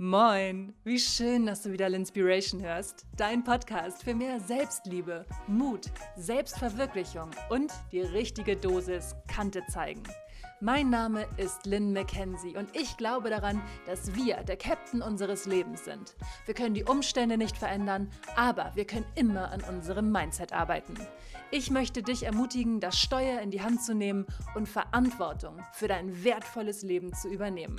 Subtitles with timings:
[0.00, 3.04] Moin, wie schön, dass du wieder L'Inspiration hörst.
[3.16, 5.86] Dein Podcast für mehr Selbstliebe, Mut,
[6.16, 10.04] Selbstverwirklichung und die richtige Dosis Kante zeigen.
[10.60, 15.84] Mein Name ist Lynn McKenzie und ich glaube daran, dass wir der Captain unseres Lebens
[15.84, 16.16] sind.
[16.46, 20.94] Wir können die Umstände nicht verändern, aber wir können immer an unserem Mindset arbeiten.
[21.50, 26.22] Ich möchte dich ermutigen, das Steuer in die Hand zu nehmen und Verantwortung für dein
[26.22, 27.78] wertvolles Leben zu übernehmen.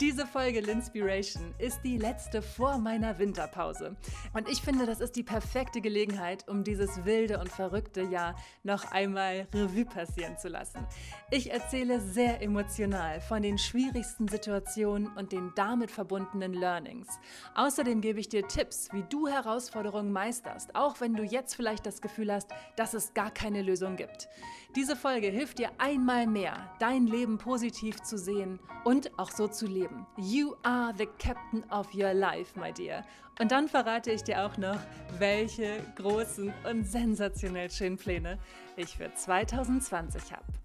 [0.00, 3.96] Diese Folge L'Inspiration ist die letzte vor meiner Winterpause.
[4.32, 8.90] Und ich finde, das ist die perfekte Gelegenheit, um dieses wilde und verrückte Jahr noch
[8.92, 10.86] einmal Revue passieren zu lassen.
[11.30, 17.06] Ich erzähle sehr emotional von den schwierigsten Situationen und den damit verbundenen Learnings.
[17.54, 22.00] Außerdem gebe ich dir Tipps, wie du Herausforderungen meisterst, auch wenn du jetzt vielleicht das
[22.00, 24.28] Gefühl hast, dass es gar keine Lösung gibt.
[24.74, 29.66] Diese Folge hilft dir einmal mehr, dein Leben positiv zu sehen und auch so zu
[29.66, 30.04] leben.
[30.16, 33.04] You are the captain of your life, my dear.
[33.38, 34.80] Und dann verrate ich dir auch noch,
[35.18, 38.38] welche großen und sensationell schönen Pläne
[38.76, 40.57] ich für 2020 habe.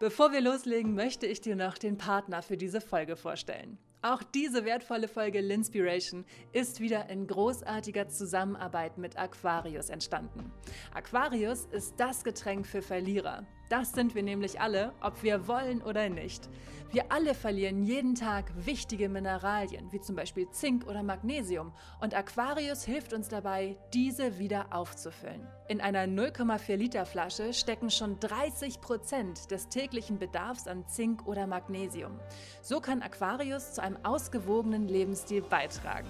[0.00, 3.78] Bevor wir loslegen, möchte ich dir noch den Partner für diese Folge vorstellen.
[4.02, 10.50] Auch diese wertvolle Folge Linspiration ist wieder in großartiger Zusammenarbeit mit Aquarius entstanden.
[10.94, 13.44] Aquarius ist das Getränk für Verlierer.
[13.68, 16.48] Das sind wir nämlich alle, ob wir wollen oder nicht.
[16.92, 22.82] Wir alle verlieren jeden Tag wichtige Mineralien, wie zum Beispiel Zink oder Magnesium, und Aquarius
[22.82, 25.46] hilft uns dabei, diese wieder aufzufüllen.
[25.68, 31.46] In einer 0,4 Liter Flasche stecken schon 30 Prozent des täglichen Bedarfs an Zink oder
[31.46, 32.18] Magnesium.
[32.60, 36.08] So kann Aquarius zu einem ausgewogenen Lebensstil beitragen.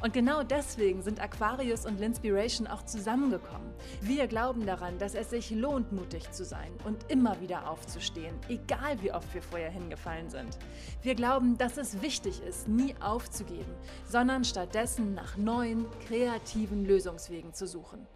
[0.00, 3.72] Und genau deswegen sind Aquarius und Linspiration auch zusammengekommen.
[4.00, 9.02] Wir glauben daran, dass es sich lohnt, mutig zu sein und immer wieder aufzustehen, egal
[9.02, 10.58] wie oft wir vorher hingefallen sind.
[11.02, 13.72] Wir glauben, dass es wichtig ist, nie aufzugeben,
[14.06, 18.06] sondern stattdessen nach neuen, kreativen Lösungswegen zu suchen.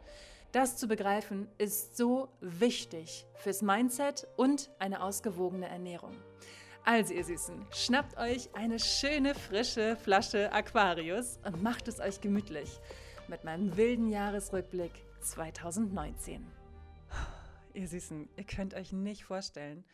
[0.52, 6.14] Das zu begreifen ist so wichtig fürs Mindset und eine ausgewogene Ernährung.
[6.84, 12.78] Also ihr Süßen, schnappt euch eine schöne frische Flasche Aquarius und macht es euch gemütlich
[13.26, 14.92] mit meinem wilden Jahresrückblick
[15.22, 16.46] 2019.
[17.72, 19.84] Ihr Süßen, ihr könnt euch nicht vorstellen,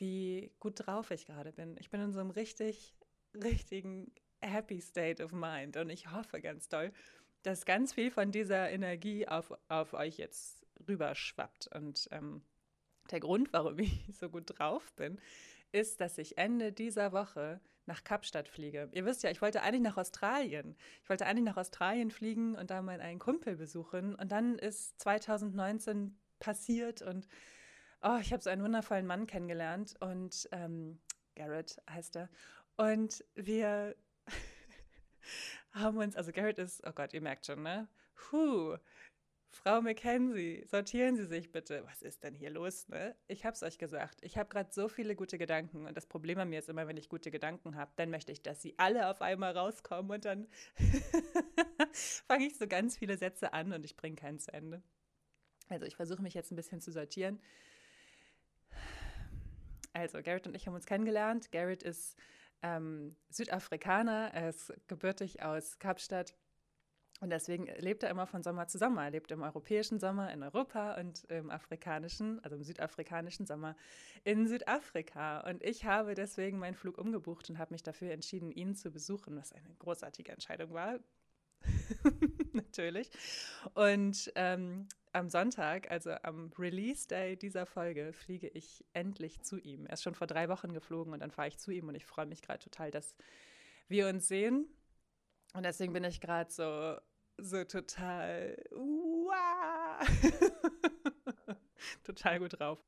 [0.00, 1.76] wie gut drauf ich gerade bin.
[1.78, 2.94] Ich bin in so einem richtig,
[3.34, 6.92] richtigen Happy State of Mind und ich hoffe ganz doll,
[7.42, 11.68] dass ganz viel von dieser Energie auf, auf euch jetzt rüberschwappt.
[11.74, 12.42] Und ähm,
[13.10, 15.20] der Grund, warum ich so gut drauf bin,
[15.72, 18.88] ist, dass ich Ende dieser Woche nach Kapstadt fliege.
[18.92, 20.76] Ihr wisst ja, ich wollte eigentlich nach Australien.
[21.02, 24.14] Ich wollte eigentlich nach Australien fliegen und da meinen einen Kumpel besuchen.
[24.14, 27.28] Und dann ist 2019 passiert und
[28.02, 30.98] oh, ich habe so einen wundervollen Mann kennengelernt und ähm,
[31.34, 32.28] Garrett heißt er.
[32.76, 33.96] Und wir
[35.72, 37.88] haben uns, also Garrett ist, oh Gott, ihr merkt schon, ne?
[38.14, 38.76] Puh,
[39.52, 41.84] Frau Mackenzie, sortieren Sie sich bitte.
[41.84, 43.16] Was ist denn hier los, ne?
[43.26, 44.20] Ich hab's euch gesagt.
[44.22, 46.96] Ich habe gerade so viele gute Gedanken und das Problem an mir ist immer, wenn
[46.96, 50.46] ich gute Gedanken habe, dann möchte ich, dass sie alle auf einmal rauskommen und dann
[51.92, 54.82] fange ich so ganz viele Sätze an und ich bringe keinen zu Ende.
[55.68, 57.40] Also ich versuche mich jetzt ein bisschen zu sortieren.
[59.92, 61.50] Also Garrett und ich haben uns kennengelernt.
[61.52, 62.16] Garrett ist
[62.62, 66.34] ähm, Südafrikaner, er ist gebürtig aus Kapstadt
[67.20, 69.04] und deswegen lebt er immer von Sommer zu Sommer.
[69.04, 73.76] Er lebt im europäischen Sommer in Europa und im afrikanischen, also im südafrikanischen Sommer
[74.24, 75.40] in Südafrika.
[75.40, 79.36] Und ich habe deswegen meinen Flug umgebucht und habe mich dafür entschieden, ihn zu besuchen,
[79.36, 80.98] was eine großartige Entscheidung war.
[82.52, 83.10] Natürlich.
[83.74, 89.86] Und ähm, am Sonntag, also am Release Day dieser Folge, fliege ich endlich zu ihm.
[89.86, 92.06] Er ist schon vor drei Wochen geflogen und dann fahre ich zu ihm und ich
[92.06, 93.14] freue mich gerade total, dass
[93.88, 94.66] wir uns sehen.
[95.52, 96.96] Und deswegen bin ich gerade so,
[97.38, 100.06] so total, wow,
[102.04, 102.78] total gut drauf.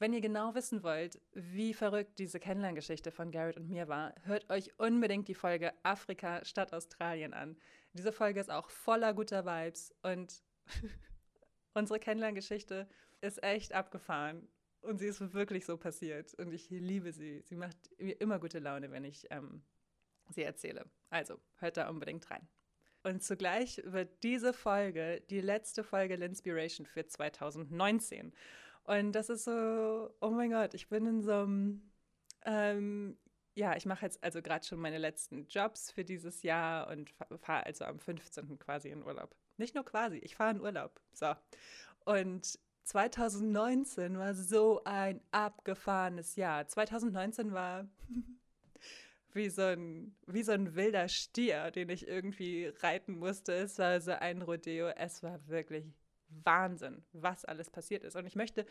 [0.00, 4.48] Wenn ihr genau wissen wollt, wie verrückt diese Kennenlerngeschichte von Garrett und mir war, hört
[4.48, 7.58] euch unbedingt die Folge Afrika statt Australien an.
[7.92, 10.42] Diese Folge ist auch voller guter Vibes und
[11.74, 12.88] unsere Kennenlerngeschichte
[13.20, 14.48] ist echt abgefahren.
[14.80, 16.32] Und sie ist wirklich so passiert.
[16.32, 17.42] Und ich liebe sie.
[17.42, 19.62] Sie macht mir immer gute Laune, wenn ich ähm,
[20.30, 20.86] sie erzähle.
[21.10, 22.48] Also, hört da unbedingt rein.
[23.02, 28.32] Und zugleich wird diese Folge die letzte Folge L'Inspiration für 2019.
[28.84, 31.90] Und das ist so, oh mein Gott, ich bin in so einem,
[32.44, 33.16] ähm,
[33.54, 37.10] ja, ich mache jetzt also gerade schon meine letzten Jobs für dieses Jahr und
[37.40, 38.58] fahre also am 15.
[38.58, 39.34] quasi in Urlaub.
[39.58, 41.00] Nicht nur quasi, ich fahre in Urlaub.
[41.12, 41.34] So.
[42.04, 46.66] Und 2019 war so ein abgefahrenes Jahr.
[46.66, 47.86] 2019 war
[49.32, 53.52] wie so ein, wie so ein wilder Stier, den ich irgendwie reiten musste.
[53.52, 54.88] Es war so ein Rodeo.
[54.88, 55.84] Es war wirklich
[56.44, 58.16] Wahnsinn, was alles passiert ist.
[58.16, 58.66] Und ich möchte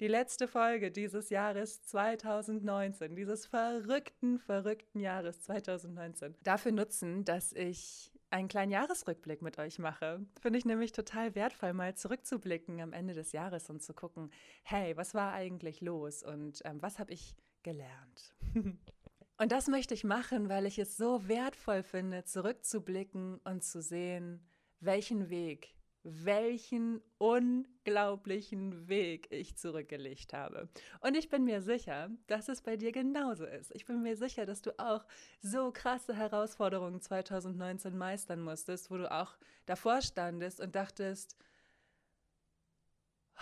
[0.00, 8.12] die letzte Folge dieses Jahres 2019, dieses verrückten, verrückten Jahres 2019, dafür nutzen, dass ich
[8.34, 10.26] einen kleinen Jahresrückblick mit euch mache.
[10.40, 14.30] Finde ich nämlich total wertvoll, mal zurückzublicken am Ende des Jahres und zu gucken,
[14.64, 18.34] hey, was war eigentlich los und ähm, was habe ich gelernt?
[19.38, 24.44] und das möchte ich machen, weil ich es so wertvoll finde, zurückzublicken und zu sehen,
[24.80, 25.73] welchen Weg
[26.04, 30.68] welchen unglaublichen Weg ich zurückgelegt habe.
[31.00, 33.74] Und ich bin mir sicher, dass es bei dir genauso ist.
[33.74, 35.06] Ich bin mir sicher, dass du auch
[35.40, 41.36] so krasse Herausforderungen 2019 meistern musstest, wo du auch davor standest und dachtest,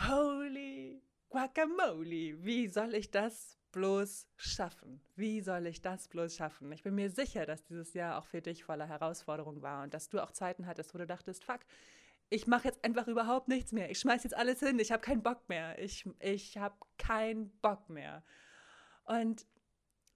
[0.08, 5.00] holy guacamole, wie soll ich das bloß schaffen?
[5.16, 6.70] Wie soll ich das bloß schaffen?
[6.72, 10.08] Ich bin mir sicher, dass dieses Jahr auch für dich voller Herausforderungen war und dass
[10.08, 11.60] du auch Zeiten hattest, wo du dachtest, fuck,
[12.32, 13.90] ich mache jetzt einfach überhaupt nichts mehr.
[13.90, 14.78] Ich schmeiß jetzt alles hin.
[14.78, 15.78] Ich habe keinen Bock mehr.
[15.78, 18.24] Ich, ich habe keinen Bock mehr.
[19.04, 19.46] Und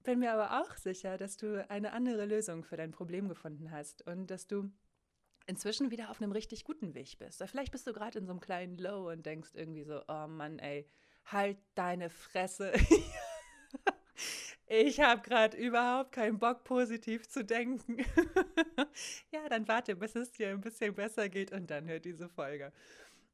[0.03, 4.07] bin mir aber auch sicher, dass du eine andere Lösung für dein Problem gefunden hast
[4.07, 4.71] und dass du
[5.47, 7.43] inzwischen wieder auf einem richtig guten Weg bist.
[7.47, 10.59] Vielleicht bist du gerade in so einem kleinen Low und denkst irgendwie so, oh Mann,
[10.59, 10.89] ey,
[11.27, 12.73] halt deine Fresse.
[14.67, 17.99] ich habe gerade überhaupt keinen Bock, positiv zu denken.
[19.33, 22.73] ja, dann warte, bis es dir ein bisschen besser geht und dann hört diese Folge.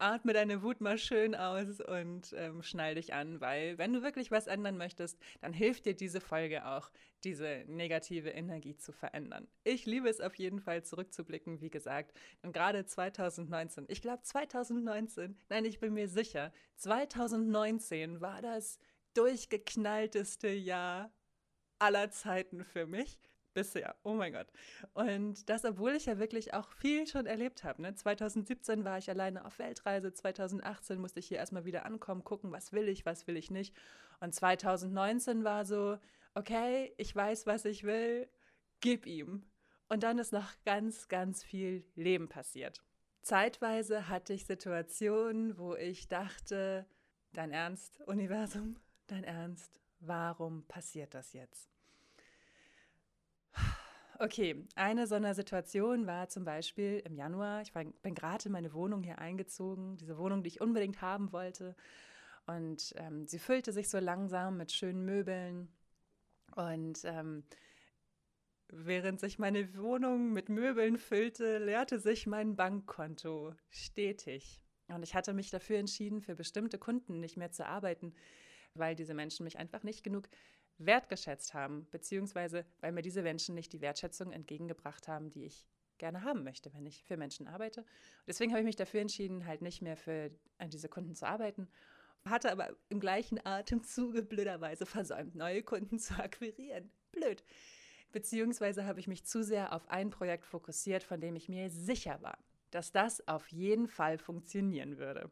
[0.03, 4.33] Atme deine Wut mal schön aus und ähm, schnall dich an, weil wenn du wirklich
[4.33, 6.91] was ändern möchtest, dann hilft dir diese Folge auch,
[7.23, 9.47] diese negative Energie zu verändern.
[9.63, 12.19] Ich liebe es auf jeden Fall zurückzublicken, wie gesagt.
[12.43, 18.81] Und gerade 2019, ich glaube 2019, nein, ich bin mir sicher, 2019 war das
[19.15, 21.13] durchgeknallteste Jahr
[21.79, 23.19] aller Zeiten für mich.
[23.55, 24.47] Bisher, oh mein Gott.
[24.95, 27.83] Und das, obwohl ich ja wirklich auch viel schon erlebt habe.
[27.83, 27.95] Ne?
[27.95, 32.73] 2017 war ich alleine auf Weltreise, 2018 musste ich hier erstmal wieder ankommen, gucken, was
[32.73, 33.77] will ich, was will ich nicht.
[34.21, 35.99] Und 2019 war so,
[36.35, 38.29] okay, ich weiß, was ich will,
[38.81, 39.45] gib ihm.
[39.89, 42.83] Und dann ist noch ganz, ganz viel Leben passiert.
[43.21, 46.87] Zeitweise hatte ich Situationen, wo ich dachte,
[47.35, 48.77] dein Ernst, Universum,
[49.13, 51.71] dein Ernst, warum passiert das jetzt?
[54.19, 57.63] Okay, eine so eine Situation war zum Beispiel im Januar.
[57.63, 61.33] Ich war, bin gerade in meine Wohnung hier eingezogen, diese Wohnung, die ich unbedingt haben
[61.33, 61.75] wollte.
[62.47, 65.69] Und ähm, sie füllte sich so langsam mit schönen Möbeln.
[66.55, 67.43] Und ähm,
[68.69, 74.63] während sich meine Wohnung mit Möbeln füllte, leerte sich mein Bankkonto stetig.
[74.89, 78.15] Und ich hatte mich dafür entschieden, für bestimmte Kunden nicht mehr zu arbeiten,
[78.75, 80.29] weil diese Menschen mich einfach nicht genug
[80.79, 85.67] wertgeschätzt haben, beziehungsweise weil mir diese Menschen nicht die Wertschätzung entgegengebracht haben, die ich
[85.99, 87.85] gerne haben möchte, wenn ich für Menschen arbeite.
[88.27, 90.31] Deswegen habe ich mich dafür entschieden, halt nicht mehr für
[90.67, 91.69] diese Kunden zu arbeiten,
[92.25, 96.91] hatte aber im gleichen Atemzuge blöderweise versäumt, neue Kunden zu akquirieren.
[97.13, 97.45] Blöd.
[98.11, 102.21] Beziehungsweise habe ich mich zu sehr auf ein Projekt fokussiert, von dem ich mir sicher
[102.21, 102.39] war,
[102.71, 105.31] dass das auf jeden Fall funktionieren würde.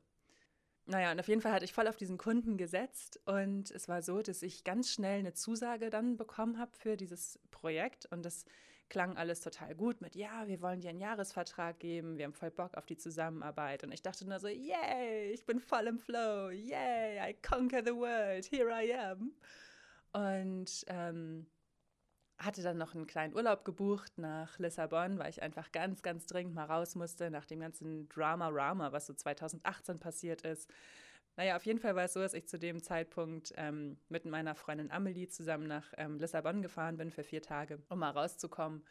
[0.86, 3.20] Naja, und auf jeden Fall hatte ich voll auf diesen Kunden gesetzt.
[3.26, 7.38] Und es war so, dass ich ganz schnell eine Zusage dann bekommen habe für dieses
[7.50, 8.06] Projekt.
[8.06, 8.44] Und das
[8.90, 12.50] klang alles total gut mit, ja, wir wollen dir einen Jahresvertrag geben, wir haben voll
[12.50, 13.84] Bock auf die Zusammenarbeit.
[13.84, 17.94] Und ich dachte nur so, yay, ich bin voll im Flow, yay, I conquer the
[17.94, 19.32] world, here I am.
[20.12, 21.46] Und ähm,
[22.40, 26.54] hatte dann noch einen kleinen Urlaub gebucht nach Lissabon, weil ich einfach ganz, ganz dringend
[26.54, 30.70] mal raus musste nach dem ganzen Drama-Rama, was so 2018 passiert ist.
[31.36, 34.54] Naja, auf jeden Fall war es so, dass ich zu dem Zeitpunkt ähm, mit meiner
[34.54, 38.84] Freundin Amelie zusammen nach ähm, Lissabon gefahren bin für vier Tage, um mal rauszukommen.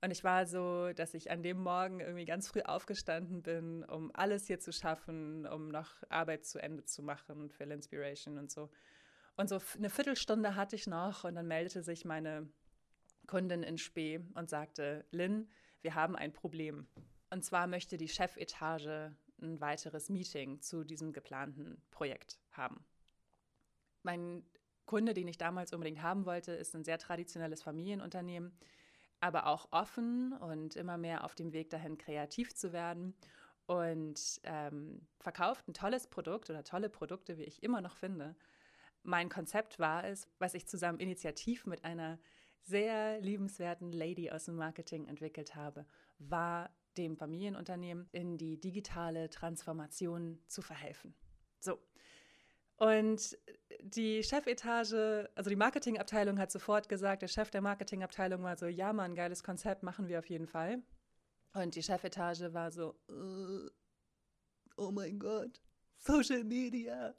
[0.00, 4.10] Und ich war so, dass ich an dem Morgen irgendwie ganz früh aufgestanden bin, um
[4.14, 8.70] alles hier zu schaffen, um noch Arbeit zu Ende zu machen für Inspiration und so.
[9.36, 12.48] Und so eine Viertelstunde hatte ich noch und dann meldete sich meine
[13.26, 15.48] Kundin in Spee und sagte, Lynn,
[15.82, 16.86] wir haben ein Problem.
[17.30, 22.84] Und zwar möchte die Chefetage ein weiteres Meeting zu diesem geplanten Projekt haben.
[24.02, 24.44] Mein
[24.86, 28.56] Kunde, den ich damals unbedingt haben wollte, ist ein sehr traditionelles Familienunternehmen,
[29.20, 33.14] aber auch offen und immer mehr auf dem Weg dahin, kreativ zu werden
[33.66, 38.36] und ähm, verkauft ein tolles Produkt oder tolle Produkte, wie ich immer noch finde.
[39.02, 42.18] Mein Konzept war es, was ich zusammen initiativ mit einer
[42.64, 45.86] sehr liebenswerten Lady aus dem Marketing entwickelt habe,
[46.18, 51.14] war dem Familienunternehmen in die digitale Transformation zu verhelfen.
[51.60, 51.78] So.
[52.76, 53.38] Und
[53.82, 58.92] die Chefetage, also die Marketingabteilung hat sofort gesagt, der Chef der Marketingabteilung war so, ja
[58.92, 60.82] Mann, geiles Konzept, machen wir auf jeden Fall.
[61.52, 63.68] Und die Chefetage war so, uh,
[64.76, 65.60] oh mein Gott,
[65.98, 67.14] Social Media,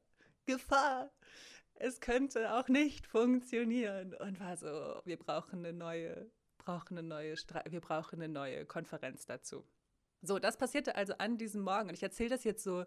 [0.45, 1.11] Gefahr.
[1.75, 4.13] Es könnte auch nicht funktionieren.
[4.15, 7.35] Und war so, wir brauchen eine neue, brauchen eine neue,
[7.69, 9.65] wir brauchen eine neue Konferenz dazu.
[10.21, 11.89] So, das passierte also an diesem Morgen.
[11.89, 12.85] Und ich erzähle das jetzt so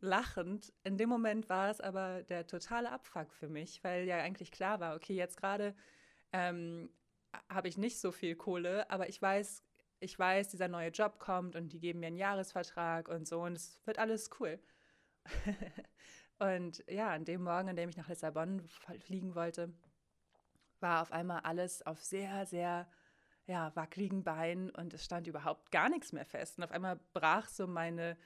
[0.00, 0.72] lachend.
[0.84, 4.80] In dem Moment war es aber der totale Abfuck für mich, weil ja eigentlich klar
[4.80, 5.74] war, okay, jetzt gerade
[6.32, 6.90] ähm,
[7.48, 9.64] habe ich nicht so viel Kohle, aber ich weiß,
[10.00, 13.54] ich weiß, dieser neue Job kommt und die geben mir einen Jahresvertrag und so und
[13.54, 14.58] es wird alles cool.
[16.38, 18.62] und ja, an dem Morgen, an dem ich nach Lissabon
[19.00, 19.72] fliegen wollte,
[20.80, 22.88] war auf einmal alles auf sehr, sehr
[23.46, 26.58] ja, wackeligen Beinen und es stand überhaupt gar nichts mehr fest.
[26.58, 28.16] Und auf einmal brach so meine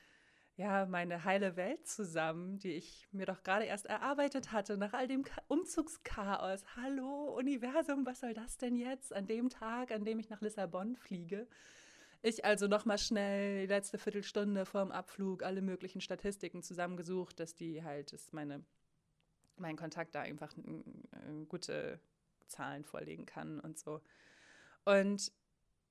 [0.57, 5.09] ja, meine heile Welt zusammen, die ich mir doch gerade erst erarbeitet hatte nach all
[5.09, 6.65] dem Umzugschaos.
[6.77, 10.97] Hallo Universum, was soll das denn jetzt an dem Tag, an dem ich nach Lissabon
[10.97, 11.47] fliege?
[12.25, 17.57] Ich also noch mal schnell die letzte Viertelstunde vorm Abflug alle möglichen Statistiken zusammengesucht, dass
[17.57, 18.65] die halt, dass meine,
[19.57, 20.55] mein Kontakt da einfach
[21.49, 21.99] gute
[22.47, 24.01] Zahlen vorlegen kann und so.
[24.85, 25.33] Und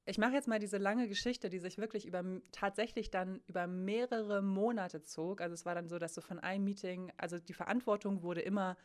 [0.06, 4.42] ich mache jetzt mal diese lange Geschichte, die sich wirklich über tatsächlich dann über mehrere
[4.42, 5.42] Monate zog.
[5.42, 8.78] Also es war dann so, dass so von einem Meeting, also die Verantwortung wurde immer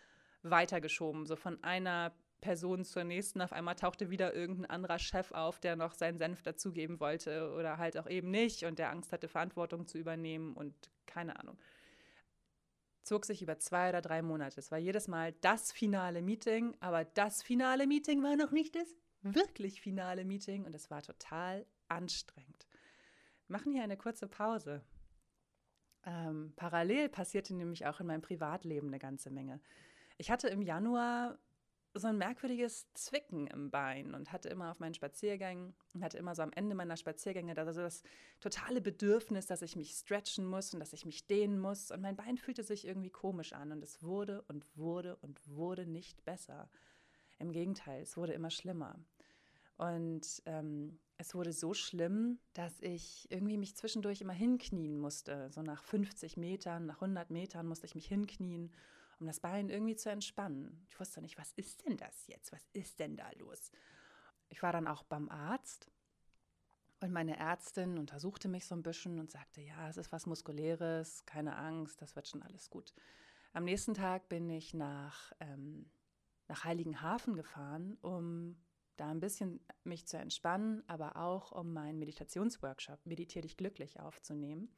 [0.43, 3.41] weitergeschoben, so von einer Person zur nächsten.
[3.41, 7.79] Auf einmal tauchte wieder irgendein anderer Chef auf, der noch seinen Senf dazugeben wollte oder
[7.79, 10.75] halt auch eben nicht und der Angst hatte, Verantwortung zu übernehmen und
[11.07, 11.59] keine Ahnung.
[13.03, 14.59] Zog sich über zwei oder drei Monate.
[14.59, 18.97] Es war jedes Mal das finale Meeting, aber das finale Meeting war noch nicht das
[19.23, 22.67] wirklich finale Meeting und es war total anstrengend.
[23.49, 24.83] Machen hier eine kurze Pause.
[26.05, 29.61] Ähm, parallel passierte nämlich auch in meinem Privatleben eine ganze Menge.
[30.19, 31.39] Ich hatte im Januar
[31.99, 36.35] so ein merkwürdiges Zwicken im Bein und hatte immer auf meinen Spaziergängen und hatte immer
[36.35, 38.03] so am Ende meiner Spaziergänge da so das
[38.41, 42.17] totale Bedürfnis, dass ich mich stretchen muss und dass ich mich dehnen muss und mein
[42.17, 46.69] Bein fühlte sich irgendwie komisch an und es wurde und wurde und wurde nicht besser.
[47.39, 48.99] Im Gegenteil, es wurde immer schlimmer.
[49.77, 55.51] Und ähm, es wurde so schlimm, dass ich irgendwie mich zwischendurch immer hinknien musste.
[55.51, 58.73] So nach 50 Metern, nach 100 Metern musste ich mich hinknien,
[59.19, 60.87] um das Bein irgendwie zu entspannen.
[60.89, 62.53] Ich wusste nicht, was ist denn das jetzt?
[62.53, 63.71] Was ist denn da los?
[64.49, 65.91] Ich war dann auch beim Arzt
[67.01, 71.25] und meine Ärztin untersuchte mich so ein bisschen und sagte, ja, es ist was Muskuläres,
[71.27, 72.95] keine Angst, das wird schon alles gut.
[73.53, 75.91] Am nächsten Tag bin ich nach, ähm,
[76.49, 78.57] nach Heiligenhafen gefahren, um
[78.97, 84.75] da ein bisschen mich zu entspannen, aber auch um meinen Meditationsworkshop Meditiere dich glücklich aufzunehmen.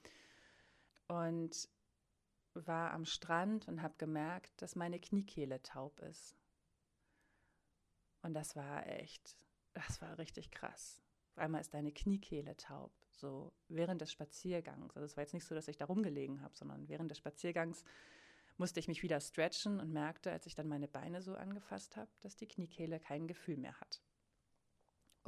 [1.06, 1.68] Und
[2.66, 6.36] war am Strand und habe gemerkt, dass meine Kniekehle taub ist.
[8.22, 9.36] Und das war echt,
[9.74, 11.02] das war richtig krass.
[11.32, 14.96] Auf einmal ist deine Kniekehle taub, so während des Spaziergangs.
[14.96, 17.84] Also es war jetzt nicht so, dass ich da rumgelegen habe, sondern während des Spaziergangs
[18.56, 22.10] musste ich mich wieder stretchen und merkte, als ich dann meine Beine so angefasst habe,
[22.20, 24.02] dass die Kniekehle kein Gefühl mehr hat.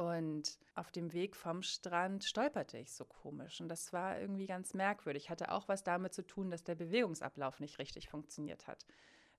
[0.01, 3.61] Und auf dem Weg vom Strand stolperte ich so komisch.
[3.61, 5.29] Und das war irgendwie ganz merkwürdig.
[5.29, 8.87] Hatte auch was damit zu tun, dass der Bewegungsablauf nicht richtig funktioniert hat.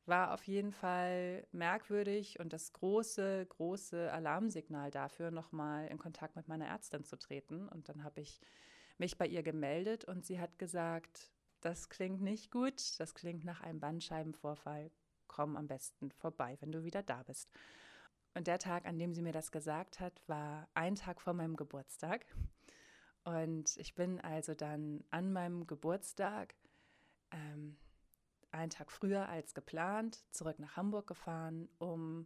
[0.06, 6.48] War auf jeden Fall merkwürdig und das große, große Alarmsignal dafür, nochmal in Kontakt mit
[6.48, 7.68] meiner Ärztin zu treten.
[7.68, 8.39] Und dann habe ich
[9.00, 13.62] mich bei ihr gemeldet und sie hat gesagt, das klingt nicht gut, das klingt nach
[13.62, 14.91] einem Bandscheibenvorfall.
[15.25, 17.50] Komm am besten vorbei, wenn du wieder da bist.
[18.34, 21.56] Und der Tag, an dem sie mir das gesagt hat, war ein Tag vor meinem
[21.56, 22.26] Geburtstag.
[23.24, 26.56] Und ich bin also dann an meinem Geburtstag,
[27.32, 27.78] ähm,
[28.52, 32.26] einen Tag früher als geplant, zurück nach Hamburg gefahren, um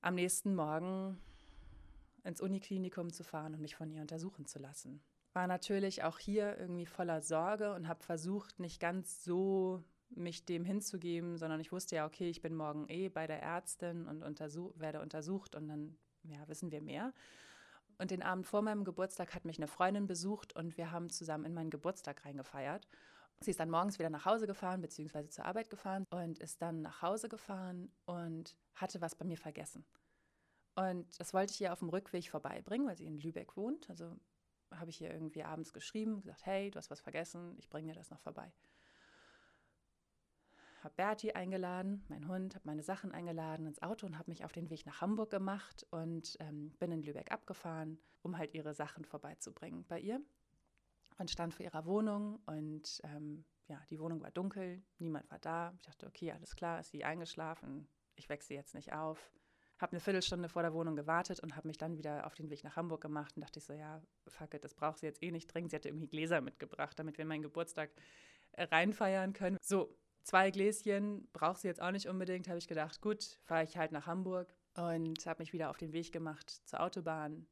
[0.00, 1.20] am nächsten Morgen
[2.24, 5.02] ins Uniklinikum zu fahren und mich von ihr untersuchen zu lassen.
[5.32, 10.64] War natürlich auch hier irgendwie voller Sorge und habe versucht, nicht ganz so mich dem
[10.64, 14.78] hinzugeben, sondern ich wusste ja, okay, ich bin morgen eh bei der Ärztin und untersuch,
[14.78, 17.12] werde untersucht und dann ja, wissen wir mehr.
[17.98, 21.44] Und den Abend vor meinem Geburtstag hat mich eine Freundin besucht und wir haben zusammen
[21.44, 22.86] in meinen Geburtstag reingefeiert.
[23.40, 26.82] Sie ist dann morgens wieder nach Hause gefahren, beziehungsweise zur Arbeit gefahren und ist dann
[26.82, 29.84] nach Hause gefahren und hatte was bei mir vergessen.
[30.74, 33.88] Und das wollte ich ihr auf dem Rückweg vorbeibringen, weil sie in Lübeck wohnt.
[33.88, 34.14] Also
[34.74, 37.98] habe ich ihr irgendwie abends geschrieben, gesagt, hey, du hast was vergessen, ich bringe dir
[37.98, 38.52] das noch vorbei
[40.86, 44.52] habe Berti eingeladen, mein Hund, habe meine Sachen eingeladen ins Auto und habe mich auf
[44.52, 49.04] den Weg nach Hamburg gemacht und ähm, bin in Lübeck abgefahren, um halt ihre Sachen
[49.04, 50.20] vorbeizubringen bei ihr.
[51.18, 55.74] Und stand vor ihrer Wohnung und ähm, ja, die Wohnung war dunkel, niemand war da.
[55.76, 59.32] Ich dachte, okay, alles klar, ist sie eingeschlafen, ich wecke sie jetzt nicht auf.
[59.78, 62.64] Habe eine Viertelstunde vor der Wohnung gewartet und habe mich dann wieder auf den Weg
[62.64, 65.32] nach Hamburg gemacht und dachte ich so, ja, fuck it, das braucht sie jetzt eh
[65.32, 65.70] nicht dringend.
[65.70, 67.90] Sie hatte irgendwie Gläser mitgebracht, damit wir meinen Geburtstag
[68.52, 69.58] äh, reinfeiern können.
[69.60, 69.94] So,
[70.26, 73.92] zwei Gläschen braucht sie jetzt auch nicht unbedingt, habe ich gedacht, gut, fahre ich halt
[73.92, 77.46] nach Hamburg und habe mich wieder auf den Weg gemacht zur Autobahn.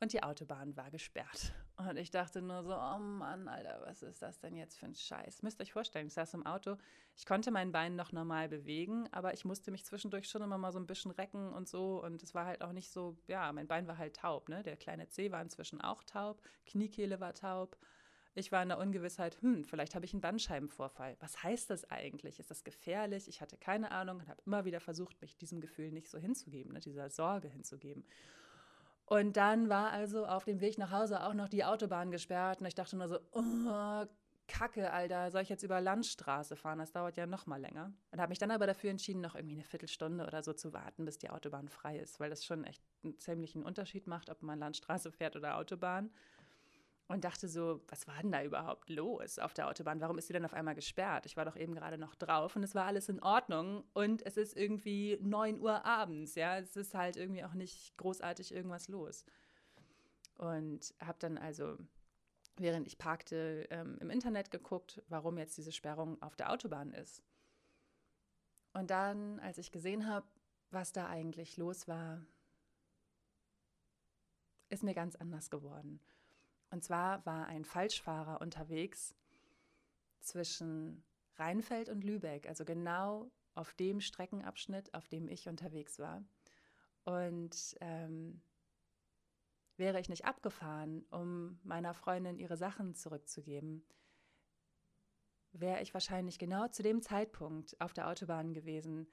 [0.00, 1.52] Und die Autobahn war gesperrt.
[1.76, 4.94] Und ich dachte nur so, oh Mann, Alter, was ist das denn jetzt für ein
[4.94, 5.42] Scheiß?
[5.42, 6.76] Müsst ihr euch vorstellen, ich saß im Auto,
[7.14, 10.72] ich konnte mein Bein noch normal bewegen, aber ich musste mich zwischendurch schon immer mal
[10.72, 12.02] so ein bisschen recken und so.
[12.02, 14.62] Und es war halt auch nicht so, ja, mein Bein war halt taub, ne?
[14.62, 17.76] Der kleine C war inzwischen auch taub, Kniekehle war taub.
[18.38, 21.16] Ich war in der Ungewissheit, hm, vielleicht habe ich einen Bandscheibenvorfall.
[21.20, 22.38] Was heißt das eigentlich?
[22.38, 23.28] Ist das gefährlich?
[23.28, 26.74] Ich hatte keine Ahnung und habe immer wieder versucht, mich diesem Gefühl nicht so hinzugeben,
[26.74, 26.80] ne?
[26.80, 28.04] dieser Sorge hinzugeben.
[29.06, 32.66] Und dann war also auf dem Weg nach Hause auch noch die Autobahn gesperrt und
[32.66, 34.04] ich dachte nur so, oh,
[34.48, 36.78] Kacke, Alter, soll ich jetzt über Landstraße fahren?
[36.78, 37.92] Das dauert ja noch mal länger.
[38.10, 41.04] Und habe mich dann aber dafür entschieden, noch irgendwie eine Viertelstunde oder so zu warten,
[41.04, 44.58] bis die Autobahn frei ist, weil das schon echt einen ziemlichen Unterschied macht, ob man
[44.58, 46.10] Landstraße fährt oder Autobahn
[47.08, 50.00] und dachte so, was war denn da überhaupt los auf der Autobahn?
[50.00, 51.26] Warum ist sie denn auf einmal gesperrt?
[51.26, 54.36] Ich war doch eben gerade noch drauf und es war alles in Ordnung und es
[54.36, 59.24] ist irgendwie 9 Uhr abends, ja, es ist halt irgendwie auch nicht großartig irgendwas los.
[60.34, 61.78] Und habe dann also,
[62.56, 67.22] während ich parkte, ähm, im Internet geguckt, warum jetzt diese Sperrung auf der Autobahn ist.
[68.72, 70.26] Und dann, als ich gesehen habe,
[70.70, 72.26] was da eigentlich los war,
[74.68, 76.00] ist mir ganz anders geworden.
[76.70, 79.14] Und zwar war ein Falschfahrer unterwegs
[80.20, 81.04] zwischen
[81.36, 86.24] Rheinfeld und Lübeck, also genau auf dem Streckenabschnitt, auf dem ich unterwegs war.
[87.04, 88.42] Und ähm,
[89.76, 93.84] wäre ich nicht abgefahren, um meiner Freundin ihre Sachen zurückzugeben,
[95.52, 99.06] wäre ich wahrscheinlich genau zu dem Zeitpunkt auf der Autobahn gewesen,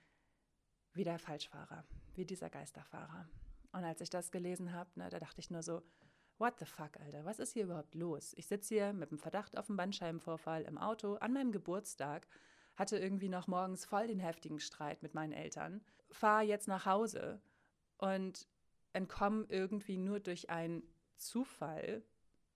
[0.93, 3.27] wie der Falschfahrer, wie dieser Geisterfahrer.
[3.71, 5.81] Und als ich das gelesen habe, ne, da dachte ich nur so,
[6.37, 7.25] What the fuck, Alter?
[7.25, 8.33] Was ist hier überhaupt los?
[8.35, 12.27] Ich sitze hier mit dem Verdacht auf einen Bandscheibenvorfall im Auto an meinem Geburtstag,
[12.75, 17.41] hatte irgendwie noch morgens voll den heftigen Streit mit meinen Eltern, fahre jetzt nach Hause
[17.97, 18.47] und
[18.93, 20.83] entkomme irgendwie nur durch einen
[21.17, 22.03] Zufall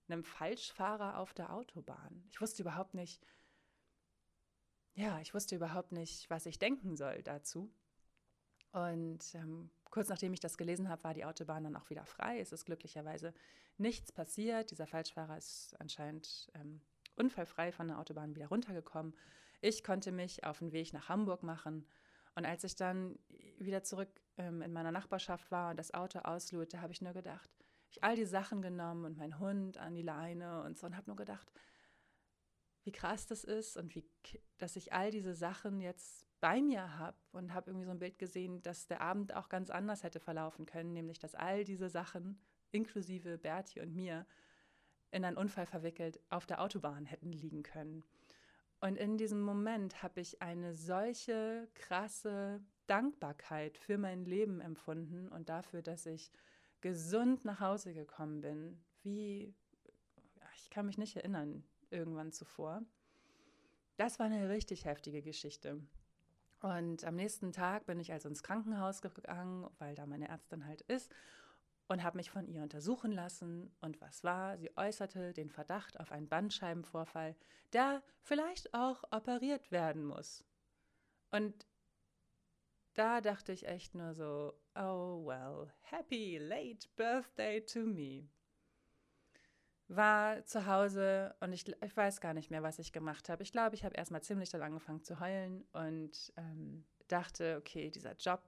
[0.08, 2.24] einem Falschfahrer auf der Autobahn.
[2.30, 3.24] Ich wusste überhaupt nicht,
[4.94, 7.70] ja, ich wusste überhaupt nicht, was ich denken soll dazu.
[8.72, 12.40] Und ähm, kurz nachdem ich das gelesen habe, war die Autobahn dann auch wieder frei.
[12.40, 13.34] Es ist glücklicherweise
[13.76, 14.70] nichts passiert.
[14.70, 16.80] Dieser Falschfahrer ist anscheinend ähm,
[17.16, 19.14] unfallfrei von der Autobahn wieder runtergekommen.
[19.60, 21.86] Ich konnte mich auf den Weg nach Hamburg machen.
[22.34, 23.18] Und als ich dann
[23.58, 27.50] wieder zurück ähm, in meiner Nachbarschaft war und das Auto auslud, habe ich nur gedacht,
[27.90, 31.08] ich all die Sachen genommen und meinen Hund an die Leine und so und habe
[31.08, 31.50] nur gedacht,
[32.84, 34.08] wie krass das ist und wie,
[34.58, 38.18] dass ich all diese Sachen jetzt bei mir habe und habe irgendwie so ein Bild
[38.18, 42.40] gesehen, dass der Abend auch ganz anders hätte verlaufen können, nämlich dass all diese Sachen,
[42.70, 44.26] inklusive Bertie und mir,
[45.10, 48.04] in einen Unfall verwickelt auf der Autobahn hätten liegen können.
[48.80, 55.48] Und in diesem Moment habe ich eine solche krasse Dankbarkeit für mein Leben empfunden und
[55.48, 56.30] dafür, dass ich
[56.80, 59.54] gesund nach Hause gekommen bin, wie
[60.56, 62.82] ich kann mich nicht erinnern, irgendwann zuvor.
[63.96, 65.80] Das war eine richtig heftige Geschichte.
[66.60, 70.82] Und am nächsten Tag bin ich also ins Krankenhaus gegangen, weil da meine Ärztin halt
[70.82, 71.12] ist,
[71.88, 73.74] und habe mich von ihr untersuchen lassen.
[73.80, 74.58] Und was war?
[74.58, 77.34] Sie äußerte den Verdacht auf einen Bandscheibenvorfall,
[77.72, 80.44] der vielleicht auch operiert werden muss.
[81.30, 81.66] Und
[82.94, 88.28] da dachte ich echt nur so, oh well, happy late birthday to me
[89.88, 93.42] war zu Hause und ich, ich weiß gar nicht mehr, was ich gemacht habe.
[93.42, 98.14] Ich glaube, ich habe erstmal ziemlich dann angefangen zu heulen und ähm, dachte, okay, dieser
[98.16, 98.42] Job,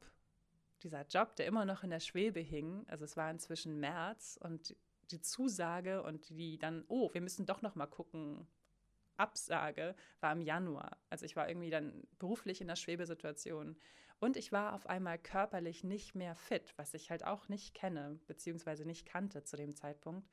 [0.83, 4.77] dieser Job, der immer noch in der Schwebe hing, also es war inzwischen März und
[5.11, 8.47] die Zusage und die dann, oh, wir müssen doch noch mal gucken,
[9.17, 10.97] Absage war im Januar.
[11.11, 13.77] Also ich war irgendwie dann beruflich in der Schwebesituation
[14.19, 18.19] und ich war auf einmal körperlich nicht mehr fit, was ich halt auch nicht kenne,
[18.27, 20.29] beziehungsweise nicht kannte zu dem Zeitpunkt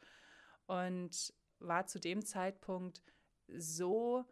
[0.67, 3.01] und war zu dem Zeitpunkt
[3.47, 4.25] so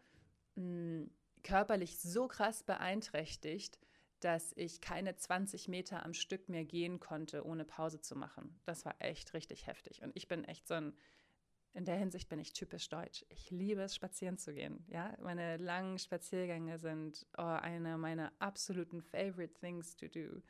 [0.55, 1.11] mh, hm,
[1.43, 3.79] körperlich so krass beeinträchtigt,
[4.19, 8.59] dass ich keine 20 Meter am Stück mehr gehen konnte, ohne Pause zu machen.
[8.65, 10.01] Das war echt richtig heftig.
[10.01, 10.93] Und ich bin echt so ein,
[11.73, 13.25] in der Hinsicht bin ich typisch deutsch.
[13.29, 14.83] Ich liebe es, spazieren zu gehen.
[14.87, 20.41] Ja, meine langen Spaziergänge sind oh, eine meiner absoluten favorite things to do.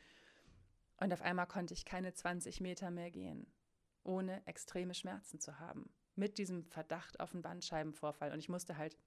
[0.97, 3.47] Und auf einmal konnte ich keine 20 Meter mehr gehen
[4.05, 5.89] ohne extreme Schmerzen zu haben.
[6.15, 8.31] Mit diesem Verdacht auf einen Bandscheibenvorfall.
[8.31, 8.97] Und ich musste halt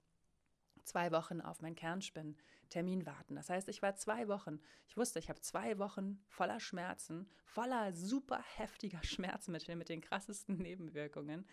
[0.83, 3.35] zwei Wochen auf meinen Kernspin-Termin warten.
[3.35, 7.93] Das heißt, ich war zwei Wochen, ich wusste, ich habe zwei Wochen voller Schmerzen, voller
[7.93, 11.47] super heftiger Schmerzmittel mit den krassesten Nebenwirkungen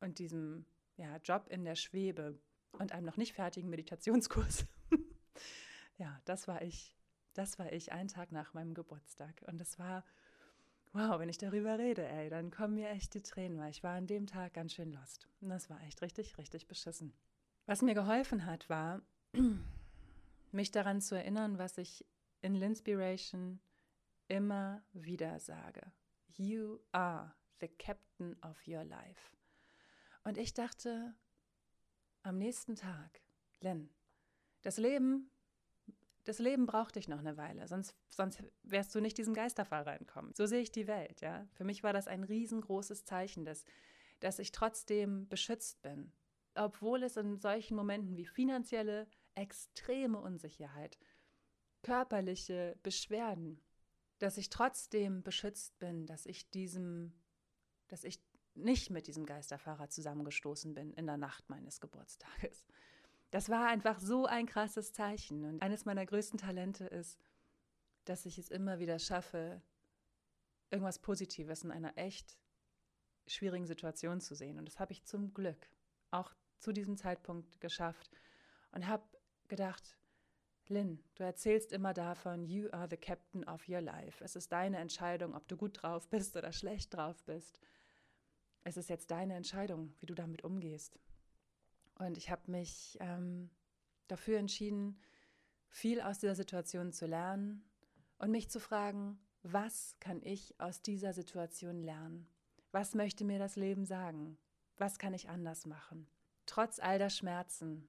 [0.00, 0.66] und diesem
[0.96, 2.38] ja, Job in der Schwebe
[2.72, 4.66] und einem noch nicht fertigen Meditationskurs.
[5.96, 6.96] ja, das war ich.
[7.34, 9.42] Das war ich einen Tag nach meinem Geburtstag.
[9.46, 10.04] Und es war,
[10.92, 13.96] wow, wenn ich darüber rede, ey, dann kommen mir echt die Tränen, weil ich war
[13.96, 15.28] an dem Tag ganz schön lost.
[15.40, 17.12] Und das war echt richtig, richtig beschissen.
[17.66, 19.02] Was mir geholfen hat, war,
[20.52, 22.04] mich daran zu erinnern, was ich
[22.42, 23.60] in Linspiration
[24.28, 25.92] immer wieder sage.
[26.36, 29.36] You are the captain of your life.
[30.24, 31.14] Und ich dachte
[32.22, 33.20] am nächsten Tag,
[33.60, 33.90] Len,
[34.62, 35.30] das Leben,
[36.24, 40.34] das Leben braucht dich noch eine Weile, sonst, sonst wärst du nicht diesem Geisterfahrer entkommen.
[40.34, 41.46] So sehe ich die Welt, ja.
[41.52, 43.64] Für mich war das ein riesengroßes Zeichen, dass,
[44.20, 46.12] dass ich trotzdem beschützt bin.
[46.54, 50.98] Obwohl es in solchen Momenten wie finanzielle, extreme Unsicherheit,
[51.82, 53.60] körperliche Beschwerden,
[54.18, 57.14] dass ich trotzdem beschützt bin, dass ich diesem,
[57.88, 58.20] dass ich
[58.54, 62.66] nicht mit diesem Geisterfahrer zusammengestoßen bin in der Nacht meines Geburtstages.
[63.30, 65.44] Das war einfach so ein krasses Zeichen.
[65.44, 67.18] Und eines meiner größten Talente ist,
[68.04, 69.62] dass ich es immer wieder schaffe,
[70.70, 72.38] irgendwas Positives in einer echt
[73.26, 74.58] schwierigen Situation zu sehen.
[74.58, 75.68] Und das habe ich zum Glück
[76.10, 78.10] auch zu diesem Zeitpunkt geschafft
[78.72, 79.04] und habe
[79.48, 79.96] gedacht,
[80.68, 84.22] Lynn, du erzählst immer davon, you are the captain of your life.
[84.22, 87.60] Es ist deine Entscheidung, ob du gut drauf bist oder schlecht drauf bist
[88.64, 90.98] es ist jetzt deine Entscheidung, wie du damit umgehst.
[92.00, 93.50] Und ich habe mich ähm,
[94.08, 94.98] dafür entschieden,
[95.68, 97.62] viel aus dieser Situation zu lernen
[98.18, 102.26] und mich zu fragen, was kann ich aus dieser Situation lernen?
[102.72, 104.38] Was möchte mir das Leben sagen?
[104.78, 106.08] Was kann ich anders machen?
[106.46, 107.86] Trotz all der Schmerzen.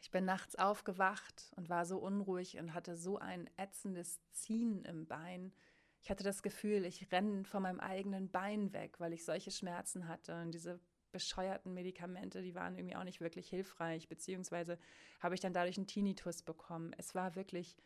[0.00, 5.06] Ich bin nachts aufgewacht und war so unruhig und hatte so ein ätzendes Ziehen im
[5.06, 5.52] Bein,
[6.02, 10.08] ich hatte das Gefühl, ich renne von meinem eigenen Bein weg, weil ich solche Schmerzen
[10.08, 10.40] hatte.
[10.40, 10.80] Und diese
[11.12, 14.78] bescheuerten Medikamente, die waren irgendwie auch nicht wirklich hilfreich, beziehungsweise
[15.20, 16.92] habe ich dann dadurch einen Tinnitus bekommen.
[16.98, 17.76] Es war wirklich,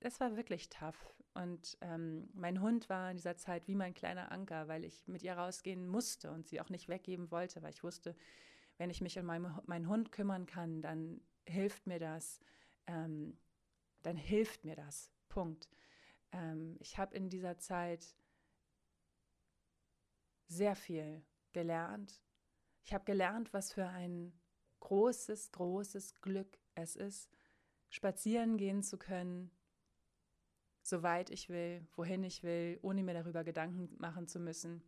[0.00, 1.14] es war wirklich tough.
[1.34, 5.22] Und ähm, mein Hund war in dieser Zeit wie mein kleiner Anker, weil ich mit
[5.22, 8.16] ihr rausgehen musste und sie auch nicht weggeben wollte, weil ich wusste,
[8.76, 12.40] wenn ich mich um meinen, meinen Hund kümmern kann, dann hilft mir das.
[12.86, 13.38] Ähm,
[14.02, 15.10] dann hilft mir das.
[15.28, 15.68] Punkt.
[16.32, 18.14] Ähm, ich habe in dieser Zeit
[20.48, 22.20] sehr viel gelernt.
[22.82, 24.32] Ich habe gelernt, was für ein
[24.80, 27.30] großes, großes Glück es ist,
[27.90, 29.50] spazieren gehen zu können,
[30.82, 34.82] soweit ich will, wohin ich will, ohne mir darüber Gedanken machen zu müssen,